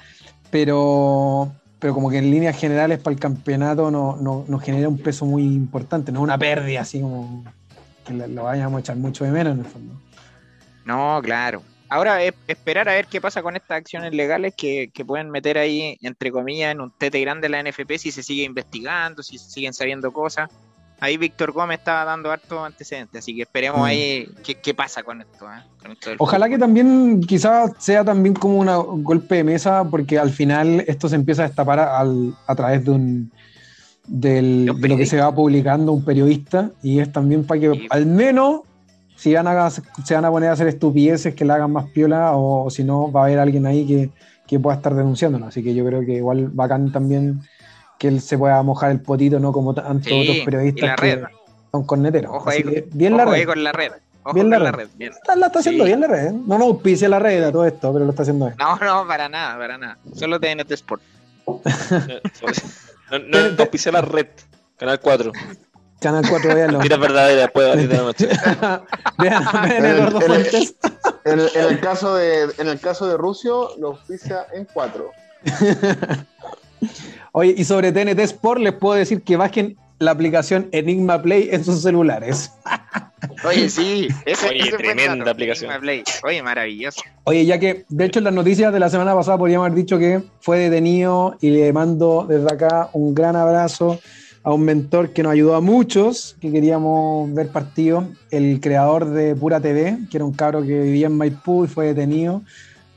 [0.52, 4.98] pero, pero como que en líneas generales para el campeonato no, no, nos genera un
[4.98, 7.44] peso muy importante, no una pérdida así como
[8.06, 9.94] que lo vayamos a echar mucho de menos en el fondo.
[10.86, 11.62] No, claro.
[11.90, 15.58] Ahora es esperar a ver qué pasa con estas acciones legales que, que pueden meter
[15.58, 19.50] ahí, entre comillas, en un tete grande la NFP si se sigue investigando, si se
[19.50, 20.50] siguen sabiendo cosas.
[21.00, 23.84] Ahí Víctor Gómez estaba dando harto antecedentes, así que esperemos Mm.
[23.84, 25.46] ahí qué, qué pasa con esto.
[25.46, 25.62] ¿eh?
[25.82, 29.84] Con esto del Ojalá que también quizás sea también como una- un golpe de mesa,
[29.84, 33.32] porque al final esto se empieza a destapar al- a través de un
[34.08, 37.60] del- De un de lo que se va publicando un periodista y es también para
[37.60, 37.88] que Sí.
[37.90, 38.62] al menos
[39.18, 42.34] si van a, se van a poner a hacer estupideces que la hagan más piola
[42.36, 44.10] o, si no va a haber alguien ahí que,
[44.48, 45.46] que pueda estar denunciándolo.
[45.48, 47.42] Así que yo creo que igual bacán también
[47.98, 51.16] que él se pueda mojar el potito, no como tantos Sí, otros la periodistas que
[51.16, 51.24] red.
[51.72, 52.32] son corneteros.
[52.36, 53.48] Ojo ahí, que bien la Ojo ahí red.
[53.48, 53.92] con la red.
[54.24, 54.78] Ojo Bien con la la red.
[54.80, 54.90] red.
[54.98, 55.14] bien.
[55.28, 55.88] La, la está haciendo Sí.
[55.90, 56.26] bien la red.
[56.28, 56.32] ¿eh?
[56.34, 58.58] No nos auspicia la red a todo esto, pero lo está haciendo bien.
[58.60, 59.98] No, no, para nada, para nada.
[60.14, 61.02] Solo TNT Sport.
[61.48, 64.28] No, no, no auspicia la red.
[64.78, 65.32] Canal 4.
[66.00, 66.80] Canal 4, véanlo.
[66.80, 68.28] Mira verdadera después de las 10 de la noche.
[69.18, 70.76] vean, vean El- Fuentes.
[71.24, 75.12] En el, en el caso de, en el caso de Rusio, lo oficia en cuatro.
[77.32, 81.64] Oye, y sobre TNT Sport les puedo decir que bajen la aplicación Enigma Play en
[81.64, 82.52] sus celulares.
[83.44, 84.08] Oye, sí.
[84.26, 85.72] Ese, Oye, ese tremenda aplicación.
[85.72, 86.04] Enigma Play.
[86.24, 87.02] Oye, maravilloso.
[87.24, 89.98] Oye, ya que, de hecho, en las noticias de la semana pasada podríamos haber dicho
[89.98, 94.00] que fue detenido y le mando desde acá un gran abrazo
[94.46, 99.36] a un mentor que nos ayudó a muchos, que queríamos ver partido, el creador de
[99.36, 102.44] Pura TV, que era un cabro que vivía en Maipú y fue detenido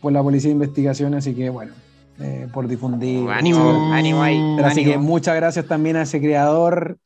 [0.02, 1.72] por la Policía de Investigación, así que bueno,
[2.20, 3.20] eh, por difundir.
[3.20, 4.38] Uh, ánimo, ánimo ahí.
[4.62, 4.92] Así ánimo.
[4.92, 6.98] que muchas gracias también a ese creador,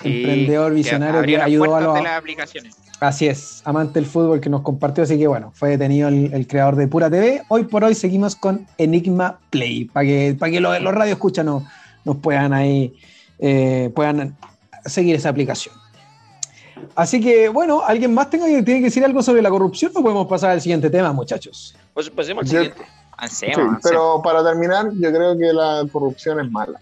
[0.00, 1.94] Sí, emprendedor, visionario que, ayudó a los...
[1.94, 2.74] de las aplicaciones.
[2.98, 6.46] Así es, amante del fútbol que nos compartió, así que bueno, fue detenido el, el
[6.46, 7.42] creador de Pura TV.
[7.48, 11.44] Hoy por hoy seguimos con Enigma Play, para que, para que los, los radio escuchan
[11.44, 11.64] nos,
[12.06, 12.94] nos puedan ahí,
[13.42, 14.34] eh, puedan
[14.86, 15.74] seguir esa aplicación.
[16.96, 20.26] Así que bueno, ¿alguien más tenga, tiene que decir algo sobre la corrupción o podemos
[20.26, 21.76] pasar al siguiente tema, muchachos?
[21.92, 22.82] Pues pasemos al Yo- siguiente.
[23.18, 26.80] Avancemos, Sí, pero para terminar, yo creo que la corrupción es mala.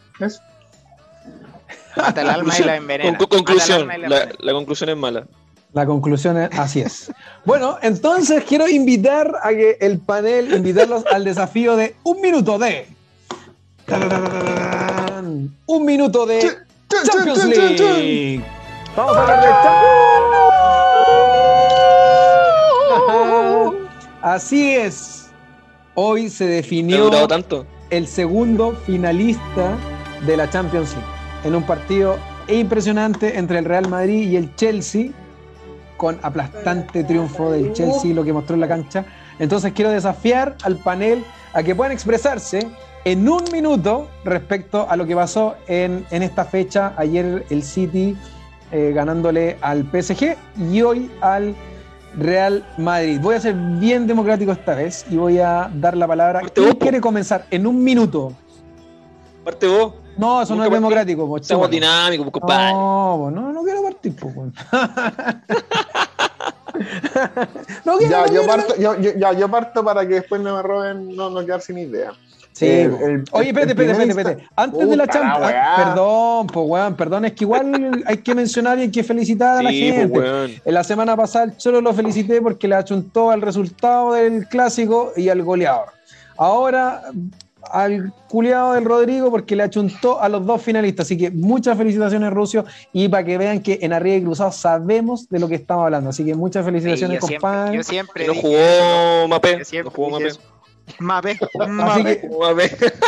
[1.97, 3.19] Mata el alma y la envenena.
[3.19, 5.27] Con- con- conclusión, la la, la conclusión es mala.
[5.73, 7.13] La conclusión es así es.
[7.45, 12.87] Bueno, entonces quiero invitar a que el panel, invitarlos al desafío de un minuto de.
[15.67, 16.41] Un minuto de
[16.89, 18.43] Champions League.
[18.97, 19.49] Vamos a hablar de
[23.71, 23.91] Champions.
[24.23, 25.31] Así es.
[25.95, 27.67] Hoy se ¿No ha definió tanto?
[27.91, 29.77] el segundo finalista
[30.27, 31.09] de la Champions League
[31.45, 35.11] en un partido impresionante entre el Real Madrid y el Chelsea
[35.97, 39.05] con aplastante triunfo del Chelsea lo que mostró en la cancha
[39.39, 42.69] entonces quiero desafiar al panel a que puedan expresarse
[43.05, 46.93] en un minuto respecto a lo que pasó en, en esta fecha.
[46.97, 48.17] Ayer el City
[48.73, 51.55] eh, ganándole al PSG y hoy al
[52.19, 53.19] Real Madrid.
[53.23, 56.41] Voy a ser bien democrático esta vez y voy a dar la palabra.
[56.41, 56.81] Parte ¿Quién vos, po.
[56.81, 57.47] quiere comenzar?
[57.51, 58.33] En un minuto.
[59.45, 59.95] Parte vos.
[60.19, 60.75] No, eso no es partí.
[60.83, 61.27] democrático.
[61.27, 62.73] po, Estamos dinámicos, compadre.
[62.73, 64.15] No, po, no, no quiero partir.
[67.85, 70.41] no quiero, Ya, no yo quiero, parto, yo, yo- ya, yo parto para que después
[70.43, 72.13] no me roben, no, no quedar sin idea.
[72.53, 73.07] Sí, El- po.
[73.07, 74.49] el- Oye, espérate, espérate, espérate, espérate.
[74.57, 75.55] Antes de la Champions.
[75.77, 77.63] Perdón, pues weón, perdón, es que igual
[78.07, 80.19] hay que mencionar y hay que felicitar a la Sí, pues, gente.
[80.19, 80.51] weón.
[80.65, 85.29] En la semana pasada Cholo lo felicité porque le achuntó al resultado del clásico y
[85.29, 85.87] al goleador.
[86.37, 87.03] Ahora
[87.73, 91.07] al culiado del Rodrigo porque le achuntó a los dos finalistas.
[91.07, 92.65] Así que muchas felicitaciones, Rucio.
[92.93, 96.11] Y para que vean que en Arriba y Cruzado sabemos de lo que estamos hablando.
[96.11, 97.77] Así que muchas Sí, felicitaciones, siempre, compadre.
[97.77, 99.63] yo siempre no jugó Mapé.
[99.71, 100.31] Yo No jugó Mapé.
[100.99, 101.39] Jugó Mapé.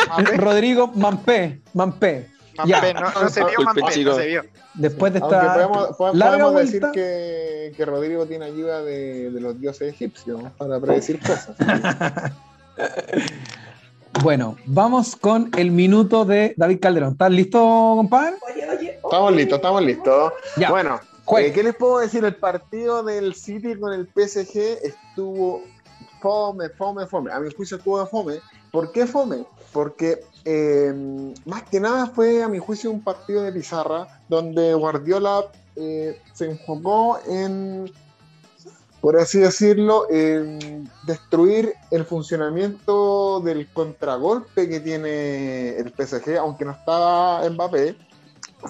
[0.09, 2.29] Mape, Rodrigo Mampé, Mampé.
[2.67, 2.77] Ya.
[2.77, 3.57] Mape, no, no se vio
[3.91, 4.11] chico.
[4.11, 4.43] no se vio.
[4.75, 9.41] Después de Aunque esta podemos, larga podemos decir que, que Rodrigo tiene ayuda de, de
[9.41, 11.57] los dioses egipcios para predecir cosas.
[14.21, 17.13] Bueno, vamos con el minuto de David Calderón.
[17.13, 18.37] ¿Estás listo, compadre?
[19.03, 20.33] Estamos listos, estamos listos.
[20.57, 20.71] Ya.
[20.71, 21.01] Bueno,
[21.39, 22.25] eh, ¿qué les puedo decir?
[22.25, 25.63] El partido del City con el PSG estuvo
[26.23, 27.33] fome, fome, fome.
[27.33, 28.41] A mi juicio estuvo de fome.
[28.71, 29.45] ¿Por qué fome?
[29.73, 35.45] Porque eh, más que nada fue, a mi juicio, un partido de pizarra donde Guardiola
[35.77, 37.91] eh, se enfocó en,
[39.01, 46.73] por así decirlo, en destruir el funcionamiento del contragolpe que tiene el PSG, aunque no
[46.73, 47.97] estaba Mbappé.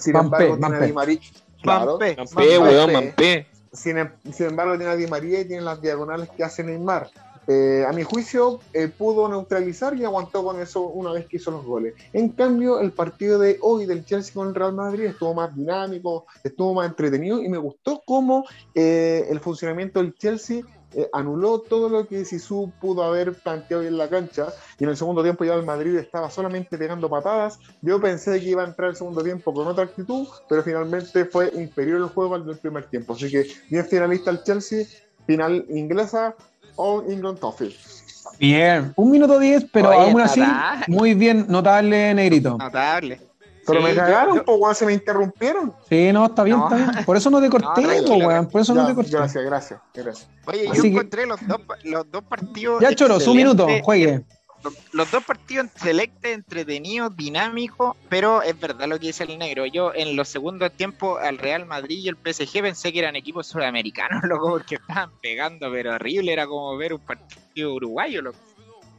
[0.01, 0.81] Sin embargo, tiene a.
[0.81, 1.21] Di María.
[1.63, 1.93] Claro.
[1.93, 2.59] Mape, Mampé, Mampé.
[2.59, 3.47] weón, Mampé.
[3.73, 7.11] Sin, em- sin embargo, tiene a Di María y tiene las diagonales que hace Neymar.
[7.49, 11.51] Eh, a mi juicio, eh, pudo neutralizar y aguantó con eso una vez que hizo
[11.51, 11.95] los goles.
[12.13, 16.27] En cambio, el partido de hoy del Chelsea con el Real Madrid estuvo más dinámico,
[16.45, 20.63] estuvo más entretenido y me gustó cómo eh, el funcionamiento del Chelsea
[20.95, 24.97] eh, anuló todo lo que Sisu pudo haber planteado en la cancha y en el
[24.97, 27.59] segundo tiempo ya el Madrid estaba solamente pegando patadas.
[27.81, 31.51] Yo pensé que iba a entrar el segundo tiempo con otra actitud, pero finalmente fue
[31.55, 33.15] inferior el juego al del primer tiempo.
[33.15, 34.87] Así que bien finalista el Chelsea,
[35.27, 36.37] final inglesa
[36.77, 37.77] o England Toffee.
[38.39, 40.85] Bien, un minuto diez, pero Oye, aún así, notable.
[40.89, 42.57] muy bien, notable, Negrito.
[42.59, 43.21] Notable.
[43.65, 45.73] Pero Sí, me cagaron, yo- pues weón, se me interrumpieron.
[45.89, 46.65] Sí, no, está bien, No.
[46.65, 47.05] está bien.
[47.05, 48.49] Por eso no te corté, No, weón.
[48.49, 49.13] Por eso no te corté.
[49.13, 50.29] gracias, gracias, gracias.
[50.47, 52.81] Oye, Así yo que- encontré los dos, los dos partidos.
[52.83, 54.25] Ya, Choro, su minuto, juegue.
[54.93, 59.67] Los, dos partidos excelentes, entretenidos, dinámicos, pero es verdad lo que dice el negro.
[59.67, 63.47] Yo en los segundos tiempos al Real Madrid y el PSG pensé que eran equipos
[63.47, 68.39] sudamericanos, loco, porque estaban pegando, pero horrible, era como ver un partido uruguayo, loco.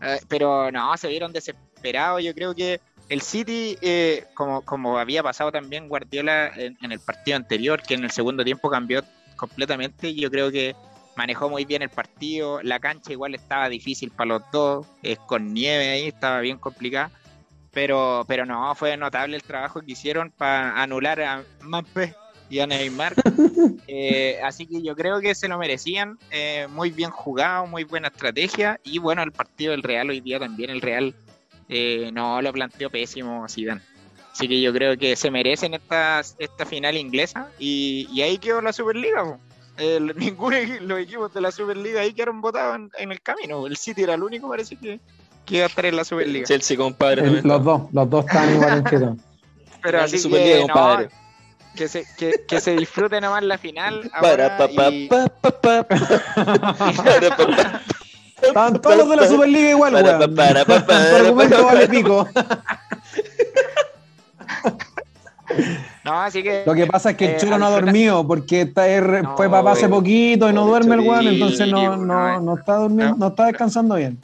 [0.02, 2.24] Eh, pero no, se vieron desesperados.
[2.24, 7.00] Yo creo que el City, eh, como, como había pasado también Guardiola en, en el
[7.00, 9.04] partido anterior, que en el segundo tiempo cambió
[9.36, 10.76] completamente, yo creo que
[11.16, 15.54] manejó muy bien el partido, la cancha igual estaba difícil para los dos, es con
[15.54, 17.12] nieve ahí, estaba bien complicada,
[17.72, 22.16] pero, pero no, fue notable el trabajo que hicieron para anular a Mbappé
[22.50, 23.16] y a Neymar,
[23.88, 28.08] Eh, así que yo creo que se lo merecían, eh, muy bien jugado, muy buena
[28.08, 31.14] estrategia, y bueno, el partido del Real hoy día también, el Real
[31.70, 33.82] eh, no lo planteó pésimo Zidane.
[34.32, 38.62] Así que yo creo que se merecen esta, esta final inglesa y, y ahí quedó
[38.62, 39.24] la Superliga.
[39.24, 39.40] po.
[39.78, 43.66] El, ninguno de los equipos de la Superliga ahí quedaron votados en, en el camino.
[43.68, 45.00] El City era el único, parece que,
[45.46, 46.46] que iba a estar en la Superliga.
[46.46, 47.22] Chelsea, compadre.
[47.24, 49.18] El- los dos, los dos están igual tú.
[49.82, 51.10] Pero así Superliga, que, no, compadre.
[51.76, 54.10] que, se, que, que se disfrute nomás la final.
[54.22, 55.84] Para, ahora pa, pa, y- pa, pa, pa.
[55.84, 57.82] Para, pa, pa.
[58.42, 60.36] Estaban todos los de la Superliga igual, Para, weón.
[60.36, 62.64] para, para, para, Tu argumento para, vale para.
[65.54, 65.70] Pico.
[66.04, 66.64] No, así que.
[66.66, 69.38] Lo que pasa es que el eh, Cholo no ha dormido porque está er- No,
[69.38, 70.00] fue papá hace güey.
[70.00, 73.28] poquito y no duerme el weón, entonces no, no, no, está durmiendo, no.
[73.28, 74.22] está descansando bien.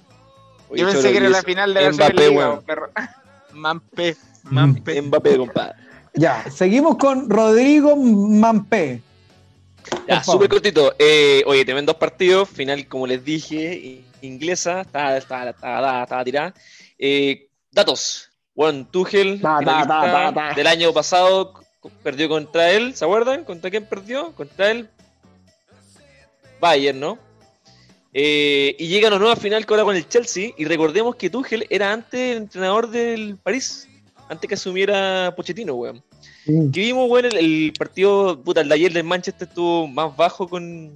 [0.73, 2.89] Yo pensé que era la final de la Mbappé, Superliga, perro.
[3.53, 5.01] Mampe, Mampe.
[5.01, 5.73] Mbappé, compadre.
[6.13, 9.01] Ya, seguimos con Rodrigo Mampé.
[10.07, 10.93] Ya, súper cortito.
[10.99, 12.49] Eh, oye, te ven dos partidos.
[12.49, 14.81] Final, como les dije, inglesa.
[14.81, 16.53] Estaba, estaba, estaba, estaba tirada.
[16.97, 18.28] Eh, datos.
[18.59, 21.53] Bueno, Tuchel, Ta, ta, ta, del año pasado,
[22.03, 22.93] perdió contra él.
[22.93, 23.45] ¿Se acuerdan?
[23.45, 24.33] ¿Contra quién perdió?
[24.33, 24.89] Contra él.
[26.59, 27.17] Bayern, ¿no?
[28.13, 30.51] Eh, y llega a una nueva final que ahora con el Chelsea.
[30.57, 33.87] Y recordemos que Tuchel era antes el entrenador del París.
[34.27, 36.03] Antes que asumiera Pochettino, weón.
[36.45, 40.93] Que vimos, el, el partido, puta, el de ayer del Manchester estuvo más bajo con,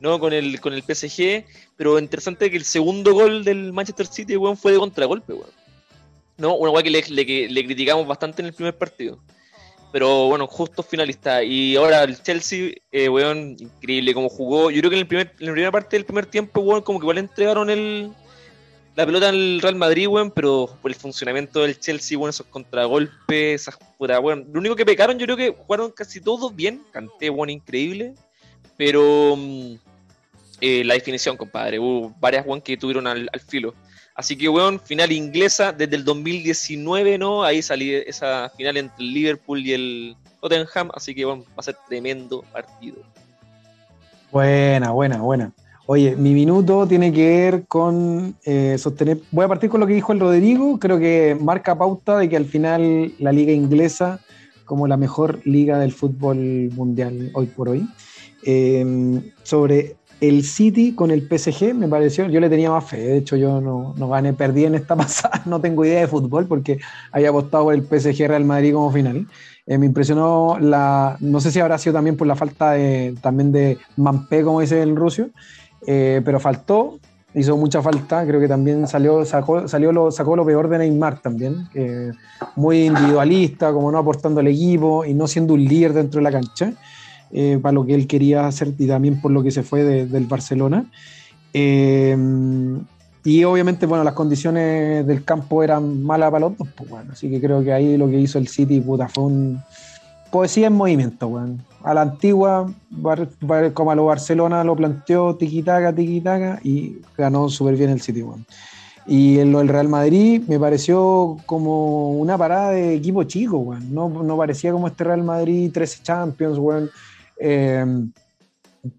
[0.00, 1.42] no, con el, con el PSG,
[1.74, 5.65] pero interesante que el segundo gol del Manchester City, weón, fue de contragolpe, weón.
[6.38, 6.54] ¿No?
[6.56, 9.18] Una weá que le, le- le criticamos bastante en el primer partido.
[9.92, 11.42] Pero bueno, justo finalista.
[11.42, 14.70] Y ahora el Chelsea, eh, weón, increíble como jugó.
[14.70, 16.98] Yo creo que en, el primer, en la primera parte del primer tiempo, weón, como
[16.98, 18.10] que igual entregaron el,
[18.94, 23.62] la pelota al Real Madrid, weón, pero por el funcionamiento del Chelsea, weón, esos contragolpes,
[23.62, 24.46] esas puras, weón.
[24.52, 26.82] Lo único que pecaron, yo creo que jugaron casi todos bien.
[26.92, 28.14] Canté, weón, increíble.
[28.76, 29.74] Pero mm,
[30.60, 31.78] eh, la definición, compadre.
[31.78, 33.72] Hubo varias, weón, que tuvieron al, al filo.
[34.16, 37.44] Así que, weón, final inglesa desde el 2019, ¿no?
[37.44, 40.90] Ahí salí esa final entre el Liverpool y el Tottenham.
[40.94, 42.96] Así que, weón, va a ser tremendo partido.
[44.32, 45.52] Buena, buena, buena.
[45.84, 49.18] Oye, mi minuto tiene que ver con eh, sostener.
[49.30, 50.78] Voy a partir con lo que dijo el Rodrigo.
[50.78, 54.18] Creo que marca pauta de que al final la liga inglesa,
[54.64, 57.86] como la mejor liga del fútbol mundial hoy por hoy,
[58.44, 62.26] eh, sobre el City con el PSG, me pareció.
[62.28, 62.98] Yo le tenía más fe.
[62.98, 65.42] De hecho, yo no, gané, perdí en esta pasada.
[65.44, 66.78] No tengo idea de fútbol porque
[67.12, 69.26] había apostado por el PSG Real Madrid como final.
[69.66, 72.74] Eh, me impresionó la, no sé si habrá sido también por la falta
[73.20, 75.26] también de Mampé, como dice el ruso,
[75.84, 77.00] eh, pero faltó,
[77.34, 81.18] hizo mucha falta, creo que también salió, sacó, salió lo, sacó lo peor de Neymar
[81.20, 81.66] también,
[82.54, 86.30] muy individualista, como no aportando al equipo y no siendo un líder dentro de la
[86.30, 86.72] cancha,
[87.32, 90.06] eh, para lo que él quería hacer y también por lo que se fue de-
[90.06, 90.84] del Barcelona.
[91.52, 92.16] Eh,
[93.24, 97.28] y obviamente, bueno, las condiciones del campo eran malas para los dos, pues, bueno, así
[97.28, 99.60] que creo que ahí lo que hizo el City, puta, fue un
[100.30, 101.62] poesía en movimiento, weón.
[101.82, 107.48] A la antigua, bar- bar- como a lo Barcelona lo planteó, tiquitaca, tiquitaca, y ganó
[107.48, 108.44] súper bien el City, weón.
[109.08, 113.92] Y en lo del Real Madrid me pareció como una parada de equipo chico, weón.
[113.94, 116.90] No, no parecía como este Real Madrid 13 Champions, weón.
[117.38, 117.84] Eh,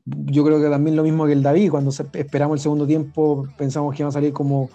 [0.06, 3.96] yo creo que también lo mismo que el David, cuando esperamos el segundo tiempo pensamos
[3.96, 4.70] que iba a salir como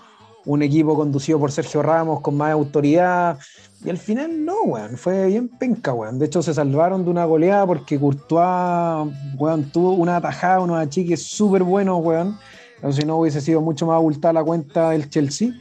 [0.45, 3.39] un equipo conducido por Sergio Ramos con más autoridad
[3.85, 6.19] y al final no, weón, fue bien penca, weón.
[6.19, 11.23] De hecho se salvaron de una goleada porque Courtois, weón, tuvo una atajada, unos achiques
[11.23, 12.39] súper buenos, weón.
[12.77, 15.53] Entonces si no hubiese sido mucho más abultada la cuenta del Chelsea.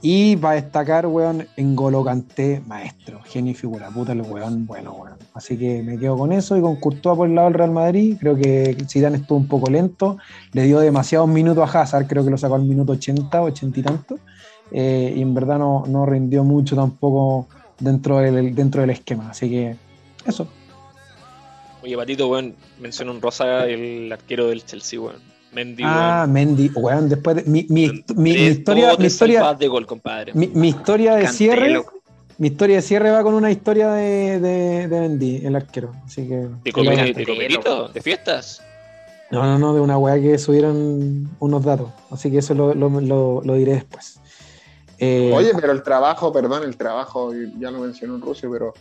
[0.00, 1.74] Y para destacar, weón, en
[2.66, 5.18] maestro, genio y figura, puta el weón, bueno, weón.
[5.34, 8.16] Así que me quedo con eso y con Courtois por el lado del Real Madrid.
[8.20, 10.18] Creo que Zidane estuvo un poco lento,
[10.52, 13.82] le dio demasiados minutos a Hazard, creo que lo sacó al minuto 80, 80 y
[13.82, 14.18] tanto.
[14.70, 17.48] Eh, y en verdad no, no rindió mucho tampoco
[17.80, 19.30] dentro del, dentro del esquema.
[19.30, 19.76] Así que
[20.24, 20.46] eso.
[21.82, 25.37] Oye, Patito, weón, menciona un rosa el arquero del Chelsea, weón.
[25.52, 26.32] Mendy, Ah, weón.
[26.32, 30.32] Mendy, weón, después de, mi, mi, historia, mi historia, de gol, compadre.
[30.34, 31.94] mi, mi historia de cierre, loco.
[32.36, 35.92] mi historia de cierre va con una historia de, de, de Mendy, el arquero.
[36.04, 37.24] Así que ¿De, de,
[37.94, 38.62] de fiestas?
[39.30, 41.90] no, no, no, de una weá que subieron unos datos.
[42.10, 44.20] Así que eso lo, lo, lo- lo diré después.
[44.98, 48.74] Eh, Oye, pero el trabajo, perdón, el trabajo, ya lo mencionó en Rusia, pero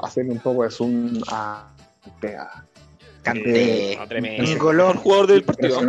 [0.00, 1.72] hacerle un poco de zoom a.
[2.38, 2.64] a-
[3.22, 3.92] Kanté.
[3.92, 4.56] Eh, No, tremendo.
[4.56, 4.90] Ngoló.
[4.92, 5.80] El jugador del partido.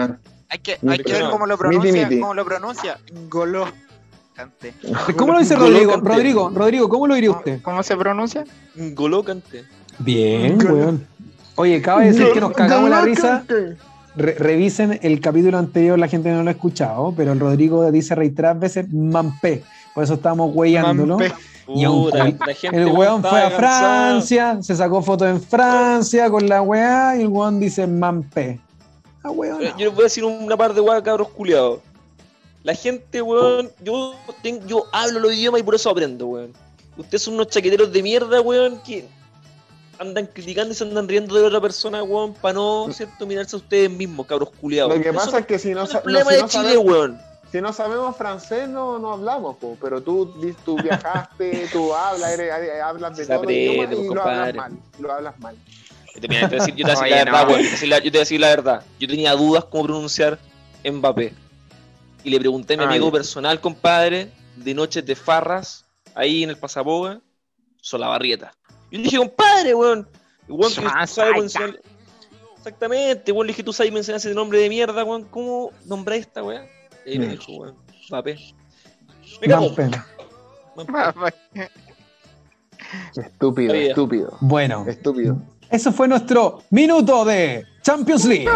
[0.49, 2.07] Hay que, hay que ver cómo lo pronuncia.
[2.09, 2.19] miti.
[2.19, 2.97] ¿Cómo lo pronuncia?
[3.27, 3.65] Ngoló.
[4.35, 4.73] Kanté.
[5.17, 5.97] ¿Cómo lo dice Rodrigo?
[5.97, 7.61] Rodrigo, Rodrigo, ¿cómo lo diría ¿Cómo, usted?
[7.61, 8.43] cómo se pronuncia?
[8.75, 9.63] Goló Kanté.
[9.99, 10.73] Bien, Golo.
[10.75, 11.07] weón.
[11.55, 13.43] Oye, acaba de decir que nos cagamos la risa.
[14.15, 18.13] Re- revisen el capítulo anterior, la gente no lo ha escuchado, pero el Rodrigo dice
[18.15, 19.63] reiteradas veces Mampé.
[19.93, 21.17] Por eso estamos huellándolo.
[21.67, 23.51] Y la gente El weón, fue a.
[23.51, 28.59] Francia, se sacó fotos en Francia con la weá y el weón dice Mampé.
[29.23, 29.61] Ah, weón.
[29.63, 31.79] Eh, Yo les voy a decir una par de weas, cabros culiados.
[32.63, 36.53] La gente, weón, yo, ten- yo hablo los idiomas y por eso aprendo, weón.
[36.97, 39.07] Ustedes son unos chaqueteros de mierda, weón, que
[39.97, 43.25] andan criticando y se andan riendo de otra persona, weón, para no, ¿cierto?
[43.25, 44.95] Mirarse a ustedes mismos, cabros culiados.
[44.95, 47.19] Lo que Eso pasa es que si no, no- si de no Chile, weón.
[47.51, 49.77] Si no sabemos francés, no, no hablamos, po.
[49.81, 50.33] pero tú,
[50.63, 54.53] tú viajaste, tú hablas, eres- hablas de Se todo y pues, lo hablas compadre.
[54.53, 54.71] mal.
[54.99, 55.55] Lo hablas mal.
[56.15, 57.47] Yo te, voy a decir, yo te voy a decir Oye, la verdad, no.
[57.53, 57.61] weón.
[57.61, 58.85] Yo te voy a decir la- yo te voy a decir la verdad.
[58.99, 60.39] Yo tenía dudas cómo pronunciar
[60.83, 61.33] Mbappé.
[62.23, 66.57] Y le pregunté a mi amigo personal, compadre, de noches de farras, ahí en el
[66.57, 67.19] Pasaboga,
[67.81, 68.53] Solabarrieta.
[68.91, 70.07] Y yo le dije, compadre, weón.
[70.47, 71.31] Weón, que sabe
[72.57, 75.23] Exactamente, weón, le dije, tú sabes mencionar ese nombre de mierda, weón.
[75.25, 76.63] ¿Cómo nombráis esta weá?
[77.05, 77.31] Y ahí me Mm.
[77.31, 77.75] dijo, weón,
[78.09, 78.37] Mbappé.
[79.41, 79.71] Me cago.
[80.75, 81.31] Mampé.
[83.15, 83.89] Estúpido, Oye.
[83.89, 84.37] estúpido.
[84.41, 85.37] Bueno, Estúpido.
[85.69, 88.47] eso fue nuestro minuto de Champions League.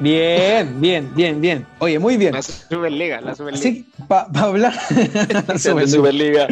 [0.00, 1.66] Bien, bien, bien, bien.
[1.78, 2.32] Oye, muy bien.
[2.34, 3.60] La Superliga, la Superliga.
[3.60, 4.74] Así, para hablar.
[4.90, 5.86] De Superliga.
[5.88, 6.48] Superliga.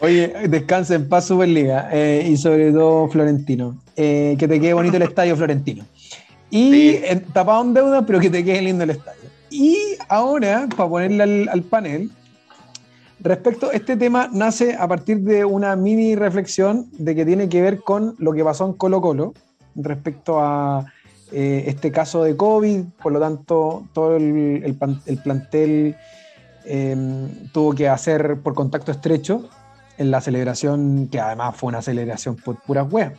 [0.00, 3.76] Oye, descansa en paz Superliga eh, y sobre todo Florentino.
[4.02, 5.84] Eh, que te quede bonito el estadio Florentino.
[6.50, 7.00] Y Sí.
[7.34, 9.28] tapado en deuda, pero que te quede lindo el estadio.
[9.50, 9.76] y
[10.08, 12.10] ahora, para ponerle al, al panel,
[13.20, 17.80] respecto, este tema nace a partir de una mini reflexión de que tiene que ver
[17.80, 19.34] con lo que pasó en Colo Colo
[19.74, 20.86] respecto a
[21.32, 25.94] eh, este caso de COVID, por lo tanto, todo el, el pan- el plantel
[26.64, 26.96] eh,
[27.52, 29.48] tuvo que hacer por contacto estrecho
[30.00, 33.12] en la celebración, que además fue una celebración por puras weas,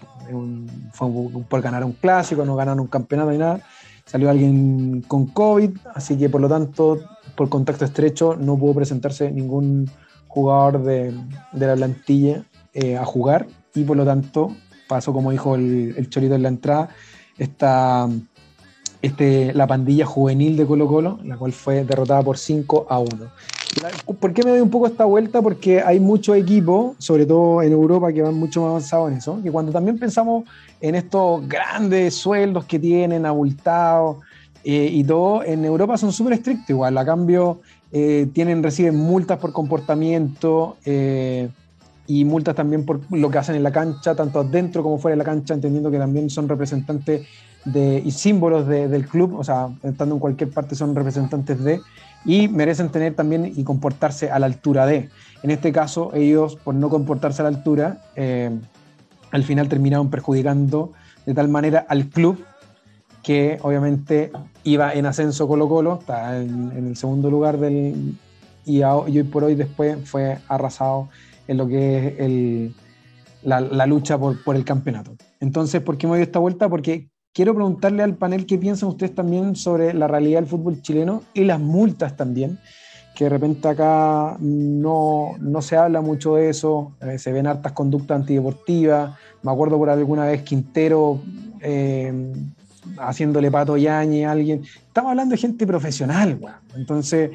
[0.94, 1.08] fue
[1.48, 3.62] por ganar un clásico, no ganaron un campeonato ni nada.
[4.04, 6.98] Salió alguien con COVID, así que por lo tanto,
[7.36, 9.92] por contacto estrecho, no pudo presentarse ningún
[10.28, 11.14] jugador de,
[11.54, 14.56] la plantilla eh, a jugar y por lo tanto
[14.88, 16.90] pasó, como dijo el, el Chorito en la entrada,
[17.38, 18.10] esta,
[19.04, 23.10] este, la pandilla juvenil de Colo Colo, la cual fue derrotada por 5 a 1.
[24.20, 25.42] ¿Por qué me doy un poco esta vuelta?
[25.42, 29.40] Porque hay muchos equipos, sobre todo en Europa, que van mucho más avanzados en eso,
[29.42, 30.44] que cuando también pensamos
[30.82, 34.18] en estos grandes sueldos que tienen, abultados
[34.64, 37.62] eh, y todo, en Europa son súper estrictos igual, a cambio
[37.92, 41.50] eh, tienen, reciben multas por comportamiento eh,
[42.08, 45.18] y multas también por lo que hacen en la cancha, tanto dentro como fuera de
[45.20, 47.26] la cancha, entendiendo que también son representantes
[47.66, 51.80] de, y símbolos de- del club, o sea, estando en cualquier parte son representantes de,
[52.26, 55.10] y merecen tener también y comportarse a la altura de.
[55.44, 58.52] En este caso, ellos, por no comportarse a la altura, eh,
[59.32, 60.94] al final terminaron perjudicando
[61.26, 62.44] de tal manera al club
[63.24, 64.32] que obviamente
[64.64, 68.16] iba en ascenso Colo Colo, está en, el segundo lugar del,
[68.66, 71.10] y, hoy por hoy después fue arrasado
[71.48, 72.76] en lo que es el,
[73.44, 75.16] la, lucha por, por el campeonato.
[75.40, 76.68] Entonces, ¿por qué me doy esta vuelta?
[76.70, 81.24] Porque quiero preguntarle al panel qué piensan ustedes también sobre la realidad del fútbol chileno
[81.34, 82.60] y las multas también,
[83.16, 87.72] que de repente acá no, no se habla mucho de eso, eh, se ven hartas
[87.72, 91.22] conductas antideportivas, me acuerdo por alguna vez Quintero
[91.62, 92.34] eh,
[92.98, 96.56] haciéndole pato yañe a alguien, estamos hablando de gente profesional, weón.
[96.76, 97.32] entonces...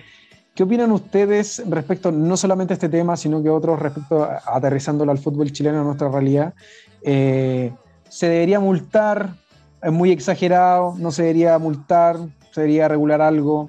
[0.57, 5.13] ¿Qué opinan ustedes respecto no solamente a este tema, sino que otros respecto a, aterrizándolo
[5.13, 6.55] al fútbol chileno, a nuestra realidad?
[7.03, 7.75] Eh,
[8.09, 9.35] ¿Se debería multar?
[9.83, 10.95] ¿Es muy exagerado?
[10.99, 12.17] ¿No se debería multar?
[12.53, 13.69] ¿Se debería regular algo?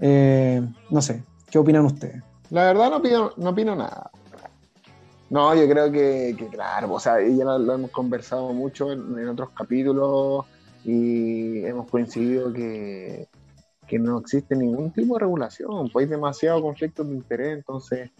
[0.00, 2.22] Eh, no sé, ¿qué opinan ustedes?
[2.50, 4.10] La verdad no opino, no opino nada.
[5.30, 10.44] No, yo creo que, claro, o sea, ya lo, hemos conversado mucho en, otros capítulos
[10.84, 13.26] y hemos coincidido que,
[13.86, 18.10] que no existe ningún tipo de regulación, pues hay demasiados conflictos de interés, entonces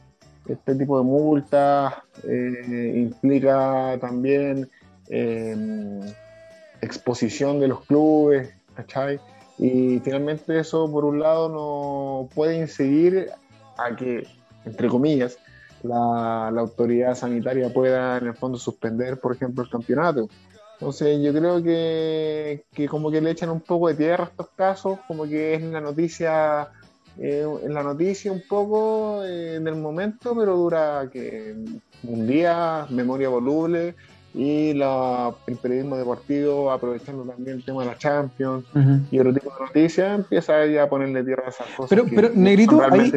[0.48, 1.94] este tipo de multas
[2.24, 4.68] eh, implica también
[5.08, 6.14] eh,
[6.84, 9.20] exposición de los clubes, ¿cachai?
[9.58, 13.30] Y finalmente eso, por un lado, no puede incidir
[13.76, 14.26] a que,
[14.64, 15.38] entre comillas,
[15.82, 20.28] la, autoridad sanitaria pueda en el fondo suspender, por ejemplo, el campeonato.
[20.74, 24.48] Entonces yo creo que, que como que le echan un poco de tierra a estos
[24.56, 26.68] casos, como que es la noticia,
[27.18, 31.54] eh, en la noticia un poco eh, en el momento, pero dura que
[32.02, 33.94] un día, memoria voluble,
[34.34, 38.64] y la, el periodismo deportivo aprovechando también el tema de la Champions
[39.10, 41.88] y otro tipo de noticias, empieza ya a ponerle tierra a esas cosas.
[41.88, 43.12] Pero- que pero, Negrito, ahí-.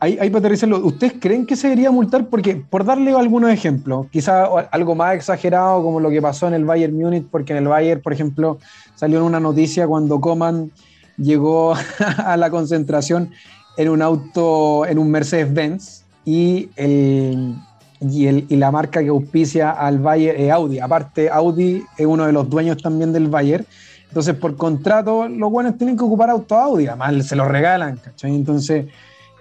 [0.00, 2.28] Ahí, ahí para aterrizarlo, ¿ustedes creen que se debería multar?
[2.28, 6.64] Porque, por darle algunos ejemplos, quizá algo más exagerado como lo que pasó en el
[6.64, 8.58] Bayern Múnich, porque en el Bayern, por ejemplo,
[8.94, 10.70] salió en una noticia cuando Coman
[11.18, 11.74] llegó
[12.16, 13.32] a la concentración
[13.76, 17.54] en un auto, en un Mercedes-Benz, y, el,
[18.00, 20.78] y, el, y la marca que auspicia al Bayern es Audi.
[20.78, 23.66] Aparte, Audi es uno de los dueños también del Bayern.
[24.08, 28.34] Entonces, por contrato, los buenos tienen que ocupar auto Audi, además se los regalan, ¿cachai?
[28.34, 28.86] Entonces,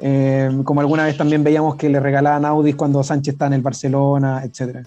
[0.01, 3.61] eh, como alguna vez también veíamos que le regalaban Audi cuando Sánchez está en el
[3.61, 4.85] Barcelona, etc.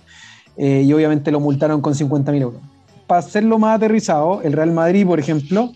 [0.57, 2.61] Eh, y obviamente lo multaron con 50.000 euros.
[3.07, 5.73] Para hacerlo más aterrizado, el Real Madrid, por ejemplo,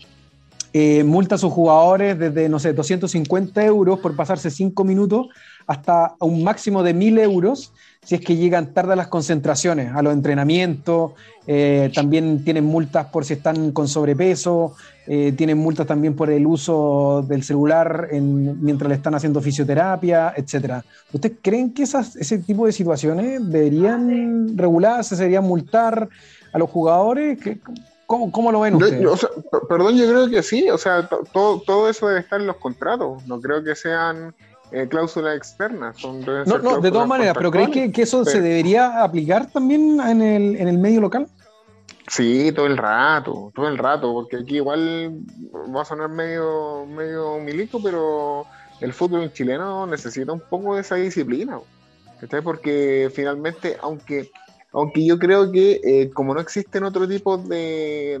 [0.71, 5.27] eh, multa a sus jugadores desde, no sé, 250 euros por pasarse 5 minutos
[5.65, 7.73] hasta un máximo de 1.000 euros
[8.05, 11.11] si es que llegan tarde a las concentraciones, a los entrenamientos.
[11.47, 14.73] eh, también tienen multas por si están con sobrepeso,
[15.05, 20.33] eh, tienen multas también por el uso del celular en- mientras le están haciendo fisioterapia,
[20.35, 20.83] etcétera.
[21.13, 26.09] ¿Ustedes creen que esas, ese tipo de situaciones deberían regularse, se deberían multar
[26.51, 27.37] a los jugadores?
[27.39, 27.59] ¿Qué-
[28.07, 29.01] ¿Cómo, cómo lo ven ustedes?
[29.03, 32.07] yo, o sea, per- perdón, yo creo que sí, o sea, to- todo, todo eso
[32.07, 34.33] debe estar en los contratos, no creo que sean
[34.75, 35.97] eh, cláusulas externas.
[35.97, 40.21] Son, No, no, de todas maneras, pero ¿crees que, eso se debería aplicar también en
[40.21, 41.27] el, en el medio local?
[42.07, 45.17] Sí, todo el rato, todo el rato, porque aquí igual
[45.75, 48.45] va a sonar medio, medio milico, pero
[48.81, 51.57] el fútbol chileno necesita un poco de esa disciplina,
[52.19, 52.41] ¿cachai?
[52.41, 54.29] Porque finalmente, aunque,
[54.75, 58.19] Aunque yo creo que eh, como no existen otro tipo de,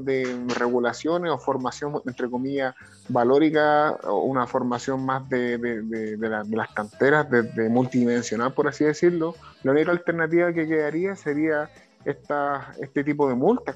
[0.57, 2.73] regulaciones o formación, entre comillas,
[3.09, 6.17] valórica, o una formación más de
[6.49, 11.69] las canteras, de, multidimensional, por así decirlo, la única alternativa que quedaría sería
[12.05, 13.75] esta, este tipo de multas.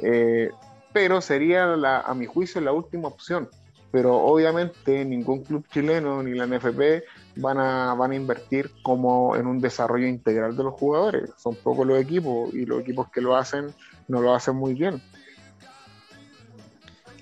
[0.00, 0.50] Eh,
[0.92, 3.48] pero sería, la, a mi juicio, la última opción.
[3.92, 7.04] Pero obviamente ningún club chileno ni la NFP
[7.36, 11.30] van a, van a invertir como en un desarrollo integral de los jugadores.
[11.36, 13.72] Son pocos los equipos y los equipos que lo hacen
[14.08, 15.00] no lo hacen muy bien.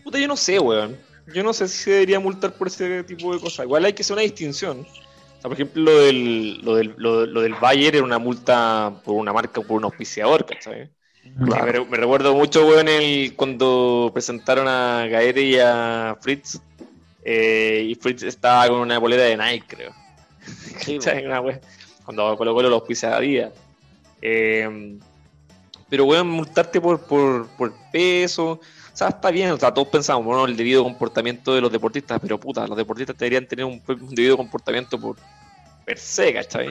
[0.03, 0.97] Puta, yo no sé, weón.
[1.33, 3.65] Yo no sé si se debería multar por ese tipo de cosas.
[3.67, 4.85] Igual hay que hacer una distinción.
[5.43, 9.61] por ejemplo, lo del, lo del, lo, del Bayer era una multa por una marca,
[9.61, 10.91] por un auspiciador, ¿cachai?
[11.37, 16.61] Me, me, recuerdo mucho, weón, el, cuando presentaron a Gaete y a Fritz.
[17.25, 19.93] Eh, y Fritz estaba con una bolera de Nike, creo.
[22.05, 23.53] cuando colocó los auspiciadores día.
[24.23, 24.99] Eh,
[25.89, 28.61] pero, weón, multarte por, por, por peso.
[28.93, 32.19] O sea, está bien, o sea, todos pensamos, bueno, el debido comportamiento de los deportistas,
[32.21, 35.17] pero puta, los deportistas deberían tener un, un debido comportamiento por,
[35.85, 36.69] per se, ¿cachai?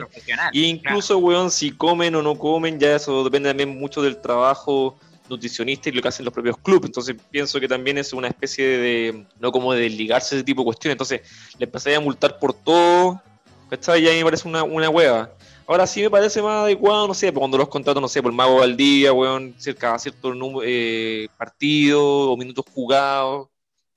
[0.52, 4.98] Y incluso, weón, si comen o no comen, ya eso depende también mucho del trabajo
[5.30, 6.86] nutricionista y lo que hacen los propios clubes.
[6.86, 10.66] Entonces pienso que también es una especie de, no como de desligarse ese tipo de
[10.66, 10.94] cuestiones.
[10.94, 11.22] Entonces
[11.58, 13.22] le empezaría a multar por todo,
[13.70, 14.04] ¿cachai?
[14.04, 15.32] Y ahí me parece una, una hueva.
[15.66, 18.32] Ahora sí me parece más adecuado, no sé, pues cuando los contratos, no sé, por
[18.32, 23.48] el Mago Valdivia, weón, cerca cierto número, eh, partido o minutos jugados,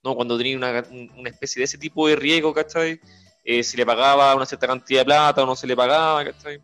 [0.04, 0.16] ¿no?
[0.16, 0.86] Cuando tenía una,
[1.18, 3.00] una especie de ese tipo de riesgo, ¿cachai?
[3.44, 6.62] eh, si le pagaba una cierta cantidad de plata o no se le pagaba, ¿cachai?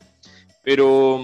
[0.63, 1.19] Pero,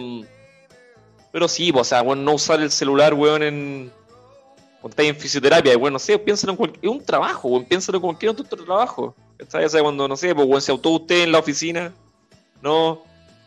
[1.36, 3.92] pero sí, pues, o sea, bueno, no usar el celular, weón, en,
[4.80, 8.04] cuando en fisioterapia, bueno, no sé, piénsalo en cualquier, es un trabajo, weón, piénsalo en
[8.04, 9.66] cualquier otro trabajo, ¿cachai?
[9.66, 11.92] O sea, cuando, no sé, pues, weón, se auto usted en la oficina,
[12.62, 13.02] ¿no?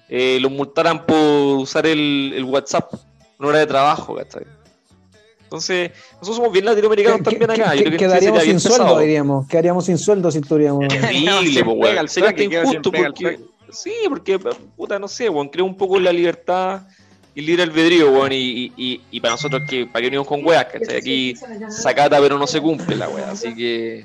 [0.07, 2.93] Eh, lo multaran por usar el, el WhatsApp,
[3.39, 4.45] una hora de trabajo, ¿cachai?
[5.45, 7.72] Entonces, nosotros somos bien latinoamericanos también acá.
[7.72, 9.49] Que, quedaríamos sin sueldo, diríamos.
[9.49, 10.89] Quedaríamos sin sueldo si estuviéramos.
[10.89, 13.41] Terrible, pues, Sería injusto porque.
[13.70, 14.39] Sí, porque,
[14.76, 16.82] puta, no sé, weón, creo un poco en la libertad
[17.39, 20.97] el libre albedrío, y, y, y, para nosotros que, para que unimos con weas, ¿cachai?
[20.97, 21.34] Aquí
[21.68, 24.05] sacata pero no se cumple la wea, así que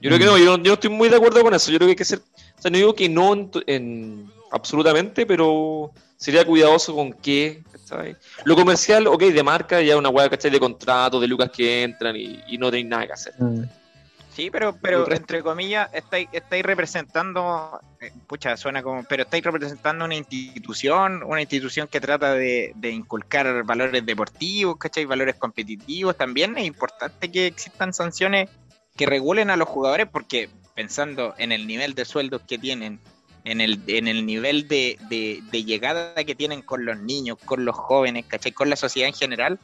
[0.00, 1.92] yo creo que no, yo no, estoy muy de acuerdo con eso, yo creo que
[1.92, 6.94] hay que ser, o sea, no digo que no en, en absolutamente, pero sería cuidadoso
[6.94, 7.62] con qué,
[8.44, 10.50] lo comercial, ok, de marca, ya una hueá, ¿cachai?
[10.50, 13.34] De contrato, de lucas que entran y, no tenéis nada que hacer.
[13.38, 13.64] Mm.
[14.36, 20.04] Sí, pero, pero entre comillas, estáis, estáis representando, eh, pucha, suena como, pero estáis representando
[20.04, 25.06] una institución, una institución que trata de, inculcar valores deportivos, ¿cachai?
[25.06, 26.18] Valores competitivos.
[26.18, 28.50] También es importante que existan sanciones
[28.94, 33.00] que regulen a los jugadores, porque pensando en el nivel de sueldos que tienen
[33.44, 37.74] en el, en el nivel de, de, llegada que tienen con los niños, con los
[37.74, 38.52] jóvenes, ¿cachai?
[38.52, 39.58] Con la sociedad en general,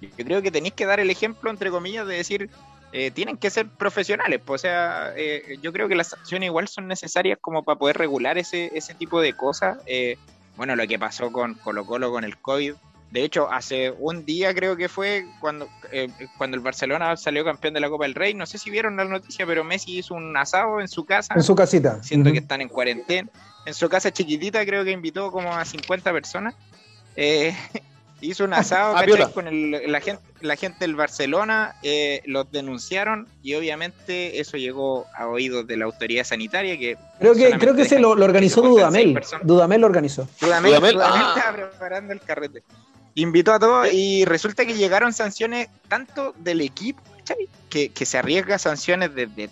[0.00, 2.48] yo creo que tenéis que dar el ejemplo, entre comillas, de decir,
[2.92, 4.40] eh, tienen que ser profesionales.
[4.44, 7.98] Pues, o sea, eh, yo creo que las sanciones igual son necesarias como para poder
[7.98, 9.78] regular ese, ese tipo de cosas.
[9.86, 10.16] Eh,
[10.56, 12.74] bueno, lo que pasó con Colo Colo con el COVID,
[13.10, 17.74] de hecho, hace un día creo que fue cuando, eh, cuando el Barcelona salió campeón
[17.74, 18.34] de la Copa del Rey.
[18.34, 21.34] No sé si vieron la noticia, pero Messi hizo un asado en su casa.
[21.34, 22.02] En su casita.
[22.02, 23.30] Siendo que están en cuarentena.
[23.64, 26.54] En su casa chiquitita creo que invitó como a 50 personas.
[27.14, 27.54] Eh,
[28.30, 31.76] hizo un asado ah, con la, gente, la gente del Barcelona.
[31.82, 36.96] Eh, los denunciaron y obviamente eso llegó a oídos de la autoridad sanitaria que...
[37.18, 39.20] Creo que, creo que se lo, organizó Dudamel.
[39.42, 40.28] Dudamel lo organizó.
[40.40, 41.34] Dudamel, Dudamel, ah.
[41.36, 42.62] estaba preparando el carrete
[43.16, 47.02] invitó a todos y resulta que llegaron sanciones tanto del equipo,
[47.70, 49.50] Que, que se arriesga sanciones de,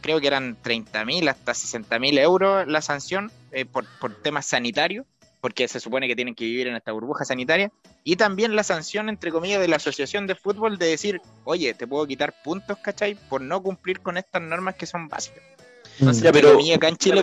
[0.00, 4.46] creo que eran 30 mil hasta 60 mil euros la sanción eh, por, por temas
[4.46, 5.06] sanitarios,
[5.40, 7.72] porque se supone que tienen que vivir en esta burbuja sanitaria,
[8.04, 11.86] y también la sanción, entre comillas, de la Asociación de Fútbol de decir, oye, te
[11.86, 13.14] puedo quitar puntos, ¿cachai?
[13.28, 15.42] Por no cumplir con estas normas que son básicas.
[15.98, 16.52] Entonces, entre, pero...
[16.54, 17.22] comillas, acá en Chile,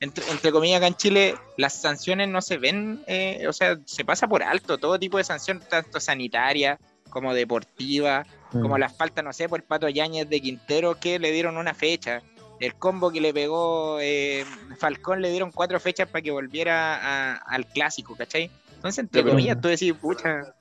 [0.00, 4.26] entre, comillas, acá en Chile, las sanciones no se ven, eh, o sea, se pasa
[4.28, 8.80] por alto todo tipo de sanción, tanto sanitaria como deportiva, como mm.
[8.80, 12.22] las faltas, no sé, por el Pato Yáñez de Quintero, que le dieron una fecha.
[12.60, 14.44] El combo que le pegó eh,
[14.78, 18.50] Falcón le dieron cuatro fechas para que volviera al clásico, ¿cachai?
[18.74, 20.54] Entonces, entre comillas, tú decís, pucha,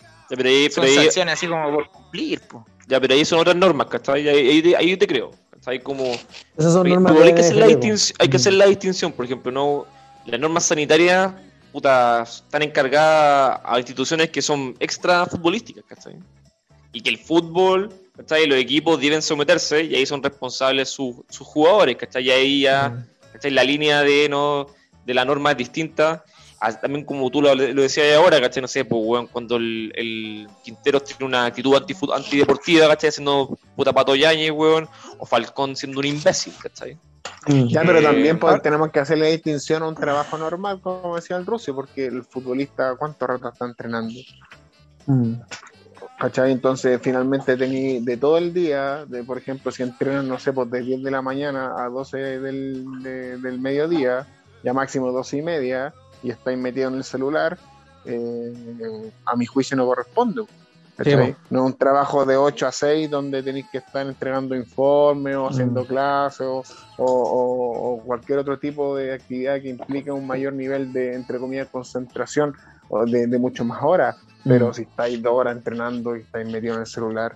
[0.71, 2.65] son sanciones así como por cumplir, po.
[2.87, 4.27] Ya, pero ahí son otras normas, ¿cachai?
[4.27, 5.31] ahí te creo.
[5.67, 6.05] Hay como.
[6.05, 9.85] hay, que hacer la distinción, hay que hacer la distinción, por ejemplo, no
[10.25, 11.33] las normas sanitarias
[11.73, 16.15] puta, están encargadas a instituciones que son extra futbolísticas, ¿cachai?
[16.93, 18.45] Y que el fútbol, ¿cachai?
[18.47, 22.23] Los equipos deben someterse y ahí son responsables sus, sus jugadores, ¿cachai?
[22.25, 23.51] Y ahí ya, ¿cachai?
[23.51, 24.67] La línea de, ¿no?
[25.05, 26.23] de la norma es distinta.
[26.59, 28.61] a- también como tú lo, lo decías ahora, ¿cachai?
[28.61, 31.75] No sé, pues, weón, cuando el, el Quintero tiene una actitud
[32.13, 33.09] antideportiva, ¿cachai?
[33.09, 34.89] Haciendo puta pato Yañez, weón,
[35.19, 36.97] o Falcón siendo un imbécil, ¿cachai?
[37.47, 38.59] Ya, pero Eh, también pues, ah.
[38.59, 42.95] tenemos que hacerle distinción a un trabajo normal, como decía el ruso, porque el futbolista,
[42.97, 44.19] ¿cuánto rato está entrenando?
[45.05, 45.33] Mm.
[46.19, 46.51] ¿Cachai?
[46.51, 50.69] Entonces, finalmente tení de todo el día, de por ejemplo, si entrenan, no sé, pues
[50.71, 54.25] de 10 de la mañana a 12 del, de- del mediodía,
[54.63, 55.93] ya máximo 12 y media,
[56.23, 57.59] y estáis metido en el celular,
[58.05, 58.51] eh,
[59.25, 60.41] a mi juicio no corresponde.
[61.51, 65.47] no es un trabajo de 8 a 6 donde tenéis que estar entregando informes o
[65.47, 65.85] haciendo Mm.
[65.85, 66.63] clases o,
[66.97, 71.37] o- o- o cualquier otro tipo de actividad que implique un mayor nivel de, entre
[71.37, 72.55] comillas, concentración
[72.89, 74.15] o de, de mucho más horas.
[74.43, 74.73] Pero Mm.
[74.73, 77.35] si estáis dos horas entrenando y estáis metidos en el celular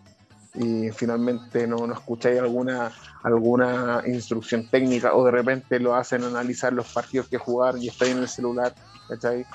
[0.54, 2.91] y finalmente no, no escucháis alguna,
[3.24, 8.12] alguna instrucción técnica o de repente lo hacen analizar los partidos que jugar y estáis
[8.12, 8.74] en el celular,
[9.08, 9.45] ¿cachai?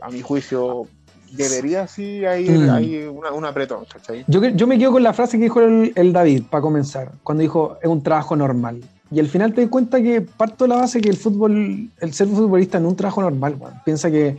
[0.00, 0.86] A mi juicio
[1.32, 2.70] debería sí hay, Mm.
[2.70, 4.24] hay una, un apretón, ¿cachai?
[4.26, 7.42] Yo, yo me quedo con la frase que dijo el, el David para comenzar, cuando
[7.42, 8.80] dijo es un trabajo normal.
[9.12, 12.12] Y al final te das cuenta que parto de la base que el fútbol, el
[12.14, 13.56] ser futbolista no es un trabajo normal.
[13.58, 13.74] weón.
[13.84, 14.36] Piensa que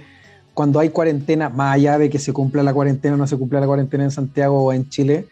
[0.53, 3.59] cuando hay cuarentena, más allá de que se cumpla la cuarentena o no se cumpla
[3.59, 5.27] la cuarentena en Santiago o en Chile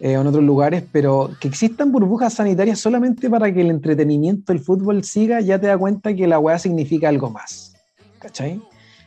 [0.00, 4.52] eh, o en otros lugares, pero que existan burbujas sanitarias solamente para que el entretenimiento
[4.52, 7.74] del fútbol siga, ya te das cuenta que la weá significa algo más.
[8.18, 8.60] ¿Cachai?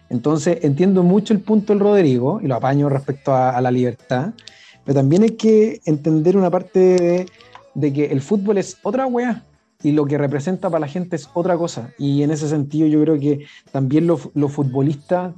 [0.10, 4.34] Entonces entiendo mucho el punto del Rodrigo y lo apaño respecto a, a la libertad,
[4.86, 7.26] pero también hay que entender una parte de,
[7.74, 9.44] de que el fútbol es otra weá
[9.84, 11.94] y lo que representa para la gente es otra cosa.
[11.98, 15.34] Y en ese sentido yo creo que también los, los futbolistas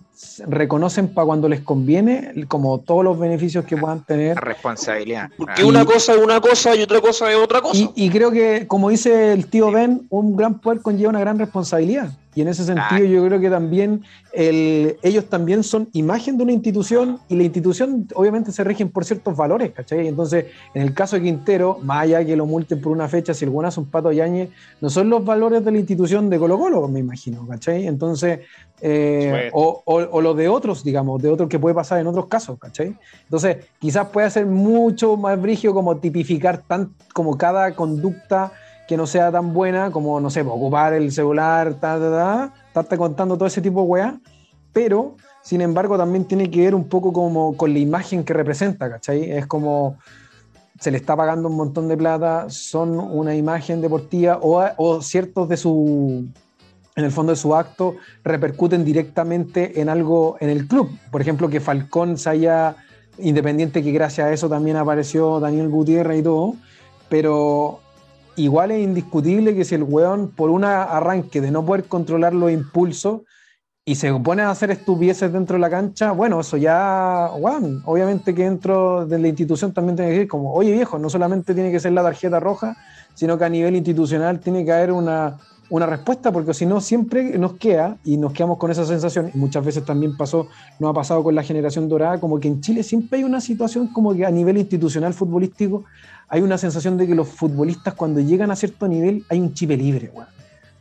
[0.47, 5.29] reconocen para cuando les conviene como todos los beneficios que puedan tener La responsabilidad.
[5.37, 7.77] Porque Y- una cosa es una cosa y otra cosa es otra cosa.
[7.79, 11.39] y, y creo que, como dice el tío Ben, un gran poder conlleva una gran
[11.39, 12.11] responsabilidad.
[12.35, 12.99] Y en ese sentido Ah.
[12.99, 14.03] yo creo que también
[14.33, 19.03] el- ellos también son imagen de una institución y la institución obviamente se rigen por
[19.03, 20.07] ciertos valores, ¿cachai?
[20.07, 23.45] Entonces, en el caso de Quintero, más allá que lo multen por una fecha, si
[23.45, 24.49] alguna es un pato Yañez,
[24.79, 27.87] no son los valores de la institución de Colo Colo, me imagino, ¿cachai?
[27.87, 28.41] Entonces,
[28.81, 32.27] eh, o, o, o los de otros, digamos, de otros que puede pasar en otros
[32.27, 32.95] casos, ¿cachai?
[33.23, 38.51] Entonces, quizás puede ser mucho más brigio como tipificar tan, como cada conducta
[38.87, 42.53] que no sea tan buena, como, no sé, pues, ocupar el celular, ta, ta, ta,
[42.67, 44.19] estarte contando todo ese tipo de weá,
[44.73, 48.89] pero, sin embargo, también tiene que ver un poco como con la imagen que representa,
[48.89, 49.31] ¿cachai?
[49.31, 49.97] Es como
[50.79, 55.49] se le está pagando un montón de plata, son una imagen deportiva o, o ciertos
[55.49, 56.27] de su,
[56.99, 60.89] en el fondo de su acto, repercuten directamente en algo en el club.
[61.11, 62.75] Por ejemplo, que Falcón se haya,
[63.17, 66.55] independiente que gracias a eso también apareció Daniel Gutiérrez y todo,
[67.07, 67.79] pero
[68.35, 72.51] igual es indiscutible que si el weón por un arranque de no poder controlar los
[72.51, 73.21] impulsos
[73.85, 78.43] y se pone a hacer estupideces dentro de la cancha, bueno, eso ya, obviamente que
[78.43, 81.79] dentro de la institución también tiene que decir como, oye viejo, no solamente tiene que
[81.79, 82.75] ser la tarjeta roja,
[83.15, 85.37] sino que a nivel institucional tiene que haber una,
[85.69, 89.63] una respuesta, porque si no siempre nos queda y nos quedamos con esa sensación, muchas
[89.63, 90.47] veces también pasó,
[90.79, 93.87] no ha pasado con la generación dorada, como que en Chile siempre hay una situación
[93.87, 95.83] como que a nivel institucional futbolístico
[96.27, 99.77] hay una sensación de que los futbolistas cuando llegan a cierto nivel hay un chipe
[99.77, 100.27] libre, weón.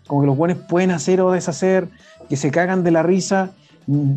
[0.06, 1.88] Como que los buenos pueden hacer o deshacer,
[2.28, 3.50] que se cagan de la risa.
[3.86, 4.16] Mm,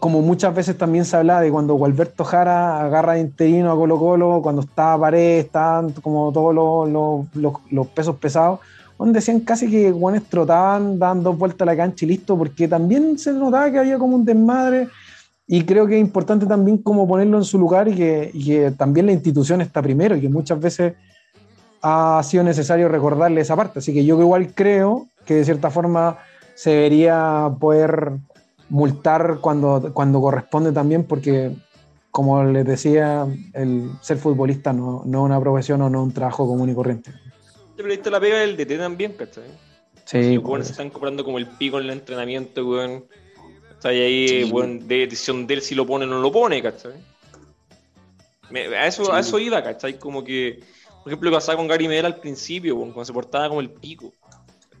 [0.00, 3.98] como muchas veces también se habla de cuando Gualberto Jara agarra de interino a Colo
[3.98, 8.60] Colo, cuando estaba Pared, estaban como todos los- los- los pesos pesados,
[8.98, 12.66] donde decían casi que guanes trotaban, daban dos vueltas a la cancha y listo, porque
[12.66, 14.88] también se notaba que había como un desmadre.
[15.46, 19.12] Y creo que es importante también como ponerlo en su lugar y que, también la
[19.12, 20.94] institución está primero y que muchas veces
[21.82, 23.78] ha sido necesario recordarle esa parte.
[23.78, 26.18] Así que yo igual creo que de cierta forma
[26.54, 28.14] se debería poder
[28.70, 31.54] multar cuando, cuando corresponde también, porque
[32.10, 36.12] como les decía, el ser futbolista no, no es una profesión o no es un
[36.12, 37.12] trabajo común y corriente.
[37.76, 39.44] Pero ahí está la pega del DT también, ¿cachai?
[40.04, 43.04] Sí, Los weones se están comprando como el pico en el entrenamiento, weón.
[43.72, 44.44] Está ahí, Sí.
[44.52, 46.92] weón, de decisión de él si lo pone o no lo pone, ¿cachai?
[48.50, 49.98] Me- a, eso, a eso iba, ¿cachai?
[49.98, 50.60] Como que,
[51.02, 53.60] por ejemplo, lo que pasaba con Gary Medel al principio, weón, cuando se portaba como
[53.60, 54.12] el pico.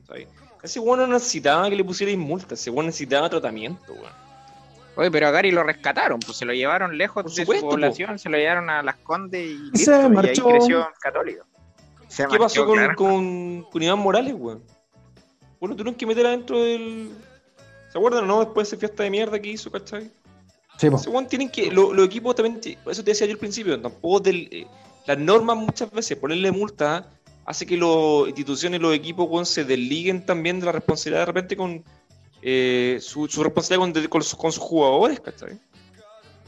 [0.06, 0.28] ¿cachai?
[0.62, 4.26] Ese weón no necesitaba que le pusierais multa, ese weón necesitaba tratamiento, weón.
[4.98, 7.70] Oye, pero a Gary lo rescataron, pues se lo llevaron lejos Por de supuesto, su
[7.70, 11.44] población, se lo llevaron a Las Condes y, Y se ahí creció católico.
[12.08, 12.94] Se ¿Qué pasó con, claro.
[12.96, 14.62] con, con Iván Morales, weón?
[15.60, 17.10] Bueno, tuvieron que meter adentro del.
[17.90, 18.40] ¿Se acuerdan, no?
[18.40, 20.10] Después de esa fiesta de mierda que hizo, ¿cachai?
[20.78, 20.96] Sí, po.
[21.08, 21.70] Weón tienen que.
[21.70, 22.60] lo- Los equipos también.
[22.62, 23.80] Eso te decía yo al principio.
[23.80, 24.66] Tampoco del, eh,
[25.06, 27.08] las normas muchas veces, ponerle multa,
[27.44, 31.26] hace que las instituciones y los equipos weón, se desliguen también de la responsabilidad de
[31.26, 31.82] repente con,
[32.42, 35.58] eh, su, su responsabilidad con, con sus- con sus jugadores, ¿cachai?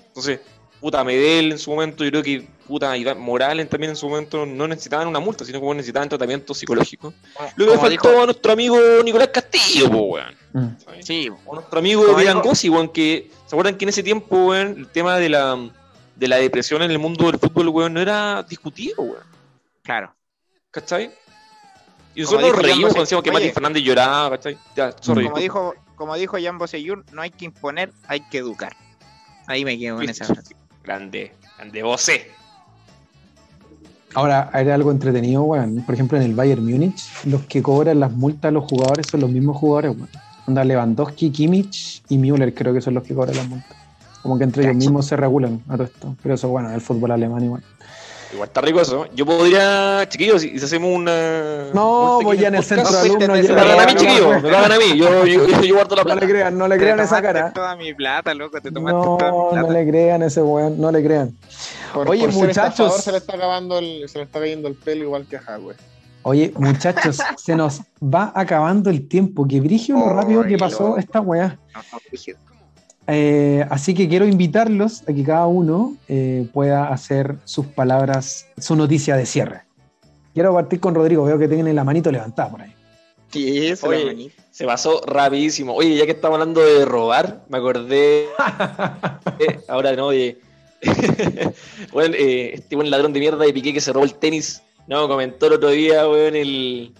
[0.08, 0.40] Entonces,
[0.80, 4.46] puta, Medel en su momento, yo creo que, puta, Iván Morales también en su momento
[4.46, 7.12] no necesitaban una multa, sino que necesitaban tratamiento psicológico.
[7.56, 10.34] Lo que le Como faltó dijo- a nuestro amigo Nicolás Castillo, po, weón.
[10.52, 10.68] Mm.
[11.02, 14.74] Sí, O nuestro amigo Como Gossi, weón, que se acuerdan que en ese tiempo, weón,
[14.78, 15.58] el tema de la,
[16.14, 19.24] de la depresión en el mundo del fútbol, weón, no era discutido, weón.
[19.82, 20.14] claro.
[20.70, 21.10] ¿Cachai?
[22.14, 23.32] Y Como nosotros nos reímos cuando decíamos que.
[23.32, 24.58] Mati Fernández lloraba, ¿cachai?
[24.76, 25.24] Ya, sorry.
[25.24, 28.76] Como dijo, como dijo Jan Bosellur, no hay que imponer, hay que educar.
[29.46, 30.54] Ahí me quedo con esa frase.
[30.84, 32.30] Grande, grande Bosé.
[34.14, 35.82] Ahora, hay algo entretenido, weón.
[35.84, 39.20] Por ejemplo, en el Bayern Múnich, los que cobran las multas a los jugadores son
[39.20, 40.08] los mismos jugadores, weón.
[40.46, 43.76] Onda Lewandowski, Kimmich y Müller creo que son los que cobran las multas.
[44.22, 46.16] Como que entre ellos mismos se regulan a todo esto.
[46.22, 47.62] Pero eso, bueno, el fútbol alemán igual.
[48.32, 49.06] Igual está rico eso.
[49.14, 51.66] Yo podría, chiquillos, si si hacemos una.
[51.72, 53.28] No, un voy ya en el centro de alumnos.
[53.28, 54.42] Me pagan a mí, No, chiquillos.
[54.42, 54.98] Me pagan a mí.
[54.98, 56.26] Yo, yo, yo, yo guardo la No le plata.
[56.26, 57.52] crean, no le crean esa tomaste cara.
[57.52, 59.72] toda mi plata, loco, te tomaste No, toda mi no plata.
[59.72, 61.32] le crean a ese weón, no le crean.
[61.92, 63.02] Por, Oye, por muchachos.
[63.02, 65.74] se le está acabando el, se le está cayendo el pelo igual que a Hagüe.
[66.22, 69.46] Oye, muchachos, se nos va acabando el tiempo.
[69.46, 71.58] Que brigio lo rápido que pasó esta weá.
[73.06, 78.76] Eh, así que quiero invitarlos a que cada uno eh, pueda hacer sus palabras, su
[78.76, 79.62] noticia de cierre.
[80.34, 82.74] Quiero partir con Rodrigo, veo que tienen la manito levantada por ahí.
[83.30, 84.30] Sí, eso Oye.
[84.50, 85.74] Se pasó rapidísimo.
[85.74, 88.26] Oye, ya que estamos hablando de robar, me acordé.
[89.38, 90.40] eh, ahora no, de.
[91.92, 94.62] bueno, eh, este buen ladrón de mierda de Piqué que se robó el tenis.
[94.86, 96.94] No, comentó el otro día, weón, el,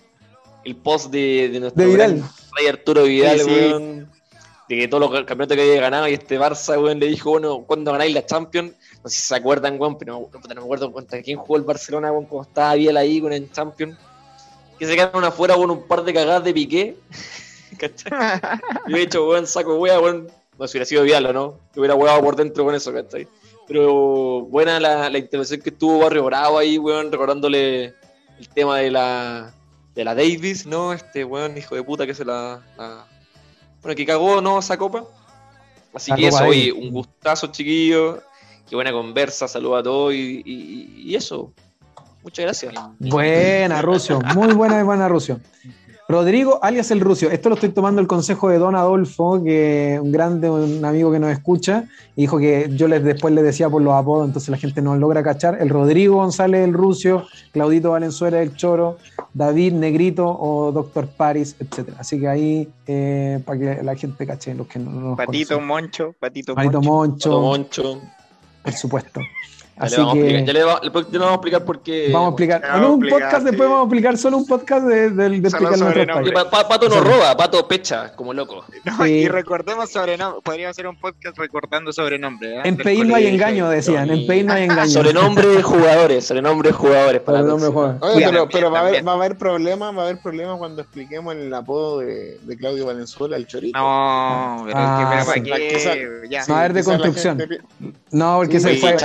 [0.64, 2.16] el post de, de nuestro De Vidal.
[2.16, 3.50] gran rey Arturo Vidal, Sí, sí.
[3.50, 4.10] weón.
[4.68, 7.64] De que todos los campeonatos que había ganado y este Barça, weón, le dijo, bueno,
[7.66, 8.72] ¿cuándo ganáis la Champions?
[9.02, 12.12] No sé si se acuerdan, weón, pero no, me acuerdo contra quién jugó el Barcelona,
[12.12, 13.96] weón, cuando estaba Vidal ahí con el Champions.
[14.78, 16.96] Que se quedaron afuera con un par de cagadas de Piqué.
[17.78, 18.10] ¿Cachai?
[18.88, 20.28] Yo he hecho, weón, saco wea, weón.
[20.58, 21.58] No si hubiera sido Vidal o no.
[21.72, 23.26] Que hubiera hueado por dentro con eso, ¿cachai?
[23.68, 27.94] Pero buena la, la intervención que tuvo Barrio Bravo ahí, weón, recordándole
[28.38, 29.52] el tema de la
[29.94, 30.92] de la Davis, ¿no?
[30.92, 33.04] Este weón, hijo de puta que se la, la-
[33.82, 34.58] Bueno, que cagó, ¿no?
[34.58, 35.04] Esa copa.
[35.92, 38.22] Así La que Copa eso, oye, un gustazo, chiquillo.
[38.68, 41.52] Qué buena conversa, saludos a todos y, y- y eso.
[42.22, 42.74] Muchas gracias.
[42.98, 45.40] Buena, Rucio, muy buena y buena, Rucio.
[46.10, 47.30] Rodrigo, alias el Rucio.
[47.30, 51.18] Esto lo estoy tomando el consejo de Don Adolfo, que un grande, un amigo que
[51.18, 51.84] nos escucha,
[52.16, 54.96] y dijo que yo les después le decía por los apodos, entonces la gente no
[54.96, 55.60] logra cachar.
[55.60, 58.96] El Rodrigo González el Rucio, Claudito Valenzuela el Choro,
[59.34, 61.98] David Negrito o Doctor Paris, etcétera.
[62.00, 65.56] Así que ahí, eh, para que la gente cache, los que no, no nos Patito
[65.56, 65.66] conocen.
[65.66, 67.38] Moncho, Patito Patito Moncho.
[67.38, 68.08] Moncho, Moncho.
[68.62, 69.20] por supuesto.
[69.78, 71.34] Ya le Así vamos a explicar, que ya le, va- le- ya le vamos a
[71.34, 72.10] explicar por qué.
[72.12, 72.62] vamos a explicar.
[72.64, 73.44] En un explicar, podcast sí.
[73.50, 76.32] después vamos a explicar solo un podcast de, de, de explicar.
[76.34, 78.64] Pa- pa- Pato no roba, Pato pecha, como loco.
[78.84, 79.10] No, Sí.
[79.12, 80.40] Y recordemos sobrenombre.
[80.42, 82.58] Podríamos hacer un podcast recordando sobrenombres.
[82.58, 82.60] ¿eh?
[82.64, 84.10] En Peín no hay engaño, decían.
[84.10, 84.90] En Peín no hay engaño.
[84.90, 88.02] Sobrenombre de jugadores, sobrenombre de jugadores para Sobrenombre jugadores.
[88.02, 90.58] Oye, Cuidado, pero, pero va, a haber, va a haber problemas, va a haber problemas
[90.58, 93.78] cuando expliquemos el apodo de, de Claudio Valenzuela, el chorito.
[93.78, 96.28] No, pero Ah, es que.
[96.30, 96.44] Ya.
[96.46, 97.38] No, a ver, de construcción.
[98.10, 98.96] No, porque se fue.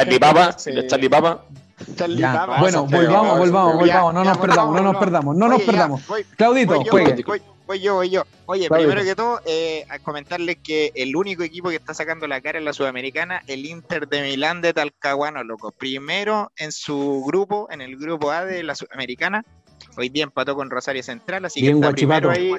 [0.88, 1.56] Charlie Papa, Sí.
[1.58, 1.96] Charlie Papa.
[1.96, 2.34] Charlie Ya.
[2.34, 2.60] Papa.
[2.60, 4.14] Bueno, volvamos, volvamos, ya, volvamos.
[4.14, 6.08] No ya, nos perdamos, no nos perdamos, no nos perdamos.
[6.08, 7.24] voy- Claudito, voy yo, juegue.
[7.66, 8.24] voy, yo, voy yo.
[8.46, 8.90] Oye, Claudito.
[8.90, 12.58] primero que todo, eh, a comentarles que el único equipo que está sacando la cara
[12.60, 15.72] en la Sudamericana, el Inter de Milán de Talcahuano, loco.
[15.72, 19.44] Primero en su grupo, en el grupo A de la Sudamericana.
[19.98, 22.54] Hoy día empató con Rosario Central, así Bien, que está primero ahí.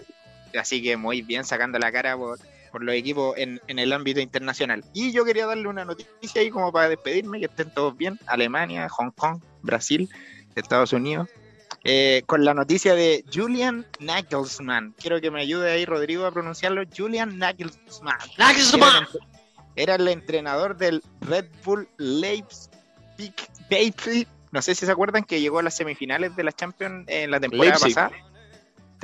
[0.59, 2.39] Así que muy bien sacando la cara por,
[2.75, 4.85] por los equipos en, en el ámbito internacional.
[4.93, 8.19] Y yo quería darle una noticia ahí como para despedirme, que estén todos bien.
[8.27, 10.11] Alemania, Hong Kong, Brasil,
[10.57, 11.29] Estados Unidos.
[11.85, 14.93] Eh, con la noticia de Julian Nagelsmann.
[14.99, 16.83] Quiero que me ayude ahí, Rodrigo, a pronunciarlo.
[16.97, 18.19] Julian Nagelsmann.
[18.37, 19.21] Era el, entre-
[19.77, 23.35] era el entrenador del Red Bull Leipzig.
[23.71, 24.27] Leipzig.
[24.51, 27.39] No sé si se acuerdan que llegó a las semifinales de la Champions en la
[27.39, 27.95] temporada Leipzig.
[27.95, 28.17] pasada.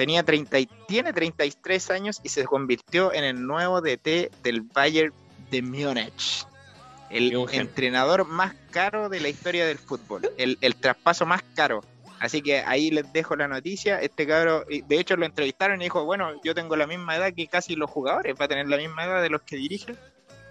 [0.01, 5.13] Tenía 30 y, tiene 33 años y se convirtió en el nuevo DT del Bayern
[5.51, 6.47] de Múnich.
[7.11, 10.23] El entrenador más caro de la historia del fútbol.
[10.39, 11.83] El, el traspaso más caro.
[12.19, 14.01] Así que ahí les dejo la noticia.
[14.01, 17.47] Este cabro, de hecho lo entrevistaron y dijo, bueno, yo tengo la misma edad que
[17.47, 19.99] casi los jugadores, va a tener la misma edad de los que dirigen.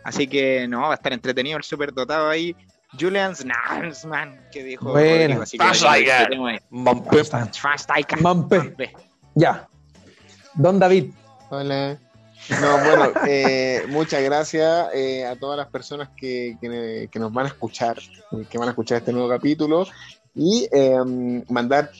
[0.03, 2.55] Así que no, va a estar entretenido el superdotado ahí.
[2.99, 5.37] Julian Nagelsmann, que dijo Buena.
[5.37, 6.59] Rodrigo, así que ahí tenemos ahí.
[6.69, 7.23] Mampe.
[7.23, 8.21] Schweinsteiger.
[8.21, 8.57] Mampe.
[8.59, 9.08] Mampe.
[9.35, 9.67] Ya.
[10.55, 11.11] Don David.
[11.49, 11.97] Hola.
[12.61, 17.45] No, bueno, eh, muchas gracias eh, a todas las personas que, que- que nos van
[17.45, 17.99] a escuchar,
[18.49, 19.85] que van a escuchar este nuevo capítulo
[20.33, 20.97] y eh,
[21.49, 21.91] mandar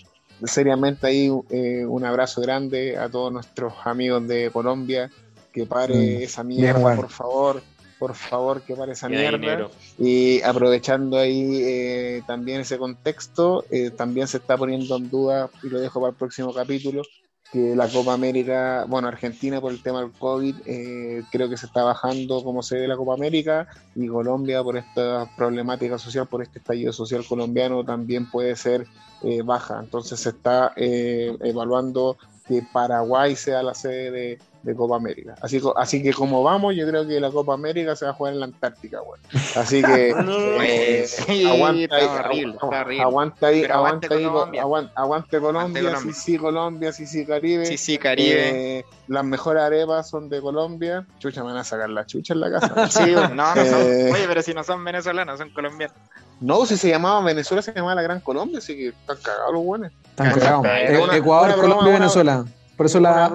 [0.43, 5.11] seriamente ahí eh, un abrazo grande a todos nuestros amigos de Colombia
[5.51, 7.01] que pare Mm, esa bien, mierda, bueno.
[7.01, 7.63] por favor,
[7.99, 9.37] por favor, que pare esa mierda.
[9.37, 9.71] dinero.
[9.97, 15.69] Y aprovechando ahí eh, también ese contexto, eh, también se está poniendo en duda, y
[15.69, 17.03] lo dejo para el próximo capítulo,
[17.51, 21.65] que la Copa América, bueno, Argentina por el tema del COVID, eh, creo que se
[21.65, 26.43] está bajando como se ve la Copa América, y Colombia por esta problemática social, por
[26.43, 28.85] este estallido social colombiano, también puede ser
[29.23, 29.79] eh, baja.
[29.79, 35.35] Entonces se está eh, evaluando que Paraguay sea la sede de, de Copa América.
[35.41, 38.13] Así, co- así que como vamos, yo creo que la Copa América se va a
[38.13, 39.21] jugar en la Antártica, güey.
[39.55, 40.09] Así que
[40.61, 43.03] eh, Sí, aguanta ahí, está horrible, agu- está horrible.
[43.03, 44.61] aguanta ahí, aguante aguanta ahí, Colombia.
[44.63, 46.13] aguan- aguante Colombia, Colombia.
[46.13, 47.65] sí sí Colombia, sí sí Caribe.
[47.65, 48.79] Sí, sí, Caribe.
[48.79, 51.05] Eh, las mejores arepas son de Colombia.
[51.19, 52.87] Chucha, me van a sacar la chucha en la casa.
[52.89, 53.65] Sí, no, no son.
[53.81, 54.11] Eh.
[54.13, 55.95] Oye, pero si no son venezolanos, son colombianos.
[56.41, 59.63] no, si se llamaba Venezuela, se llamaba la Gran Colombia, así que están cagados los
[59.63, 59.91] buenos.
[60.09, 60.59] Están cagados.
[60.65, 62.45] una Ecuador, broma, Colombia y una- Venezuela.
[62.75, 63.31] Por eso la.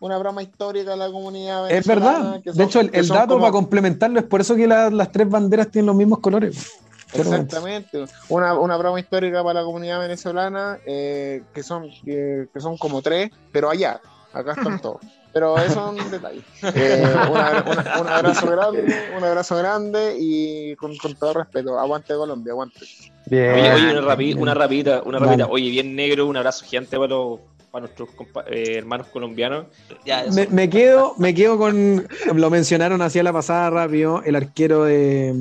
[0.00, 2.42] Una broma histórica de la comunidad Es venezolana, verdad.
[2.42, 5.28] que De hecho, el, dato como- para complementarlo es por eso que la- las tres
[5.28, 6.66] banderas tienen los mismos colores.
[7.12, 12.76] Exactamente, una, una broma histórica para la comunidad venezolana, eh, que, son, que, que son
[12.76, 14.00] como tres, pero allá,
[14.32, 14.98] acá están todos.
[15.32, 16.42] Pero eso es un detalle.
[16.74, 22.14] Eh, una- una- un abrazo grande, un abrazo grande y con, con todo respeto, aguante
[22.14, 22.80] Colombia, aguante.
[23.26, 23.52] Bien.
[23.52, 25.30] Oye, oye, una, rapi- una rapidita, una Dale.
[25.32, 25.46] rapidita.
[25.52, 27.40] Oye, bien negro, un abrazo gigante para, los,
[27.78, 28.08] para nuestros
[28.50, 29.66] eh, hermanos colombianos.
[30.04, 30.24] Ya.
[30.32, 35.34] Me, me quedo, me quedo con, lo mencionaron hacia la pasada rápido, el arquero de,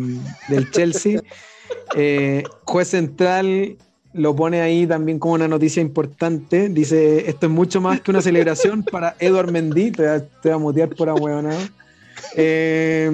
[0.50, 1.22] del Chelsea,
[1.96, 3.78] eh, juez central,
[4.14, 8.22] lo pone ahí también como una noticia importante, dice, esto es mucho más que una
[8.22, 11.60] celebración para Edward Mendy, te voy a, te voy a mutear por ahueonado.
[12.36, 13.12] Eh,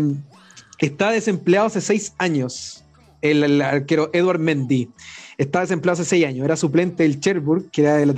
[0.80, 2.84] está desempleado hace seis años,
[3.24, 4.90] el, arquero Edward Mendy.
[5.38, 8.14] Está desempleado hace seis años, era suplente del Cherbourg, que era de la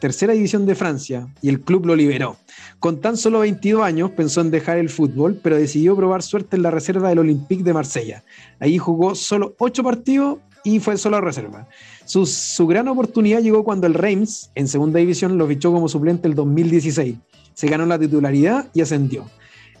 [0.00, 2.36] tercera división de Francia, y el club lo liberó.
[2.78, 6.62] Con tan solo 22 años pensó en dejar el fútbol, pero decidió probar suerte en
[6.62, 8.22] la reserva del Olympique de Marsella.
[8.60, 11.66] Ahí jugó solo 8 partidos y fue solo reserva.
[12.04, 16.28] Su, su gran oportunidad llegó cuando el Reims, en segunda división, lo fichó como suplente
[16.28, 17.16] el 2016.
[17.54, 19.24] Se ganó la titularidad y ascendió.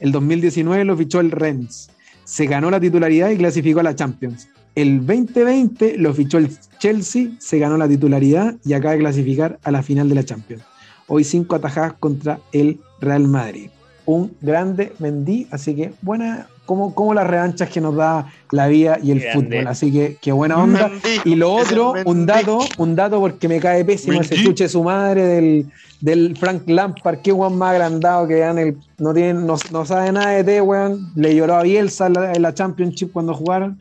[0.00, 1.90] El 2019 lo fichó el Reims.
[2.24, 4.48] Se ganó la titularidad y clasificó a la Champions.
[4.78, 9.72] El 2020 lo fichó el Chelsea, se ganó la titularidad y acaba de clasificar a
[9.72, 10.62] la final de la Champions.
[11.08, 13.70] Hoy cinco atajadas contra el Real Madrid.
[14.06, 19.00] Un grande Mendy, así que buena, como, como las revanchas que nos da la vida
[19.02, 19.56] y el Grande.
[19.56, 19.66] fútbol.
[19.66, 20.92] Así que qué buena onda.
[21.24, 24.46] Y lo otro, un dato, un dato porque me cae pésimo ese Mendy.
[24.46, 25.66] chuche de su madre del,
[26.00, 30.12] del Frank Lampard, qué weón más agrandado que vean el, no, tiene, no, no sabe
[30.12, 31.10] nada de té, weón.
[31.16, 33.76] Le lloró a Bielsa en la, en la Championship cuando jugaron.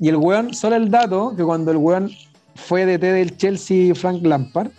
[0.00, 2.10] Y el weón, solo el dato, que cuando el weón
[2.54, 4.70] fue de té del Chelsea Frank Lampard,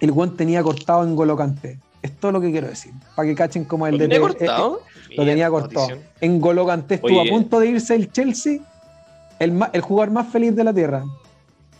[0.00, 1.78] el weón tenía cortado en Golocante.
[2.02, 2.92] Es todo lo que quiero decir.
[3.16, 4.80] Para que cachen como el ¿Lo de tenía cortado?
[5.16, 5.88] lo tenía cortado.
[5.88, 6.08] notición.
[6.20, 7.28] En Golo Kanté estuvo Oye.
[7.28, 8.60] a punto de irse el Chelsea,
[9.40, 11.02] el, el jugador más feliz de la tierra.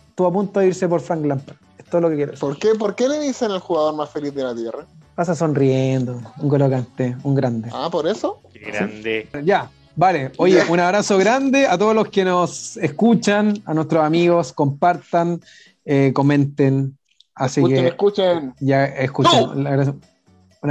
[0.09, 1.55] Estuvo a punto de irse por Frank Lampard.
[1.77, 2.41] Es todo lo que quiero decir.
[2.41, 4.85] ¿Por qué, ¿Por qué le dicen el jugador más feliz de la tierra?
[5.15, 6.19] Pasa sonriendo.
[6.39, 7.69] Un Golo Kanté, un grande.
[7.71, 8.41] Ah, por eso.
[8.51, 9.29] Qué grande.
[9.45, 10.31] Ya, vale.
[10.37, 15.41] Oye, un abrazo grande a todos los que nos escuchan, a nuestros amigos, compartan,
[15.85, 16.97] eh, comenten.
[17.35, 18.53] Así escuchen, que escuchen.
[18.59, 19.49] ya escuchen.
[19.49, 19.67] Un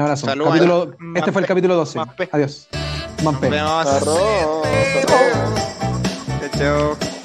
[0.00, 0.26] abrazo.
[0.26, 0.52] Saludos.
[0.52, 1.98] Capítulo- Más este fue el capítulo 12.
[1.98, 2.68] más pe- Adiós.
[3.16, 3.48] Nos Mampe.
[3.48, 3.86] vemos.
[3.86, 5.38] Arroz, arroz.
[6.58, 7.17] Chao, chao.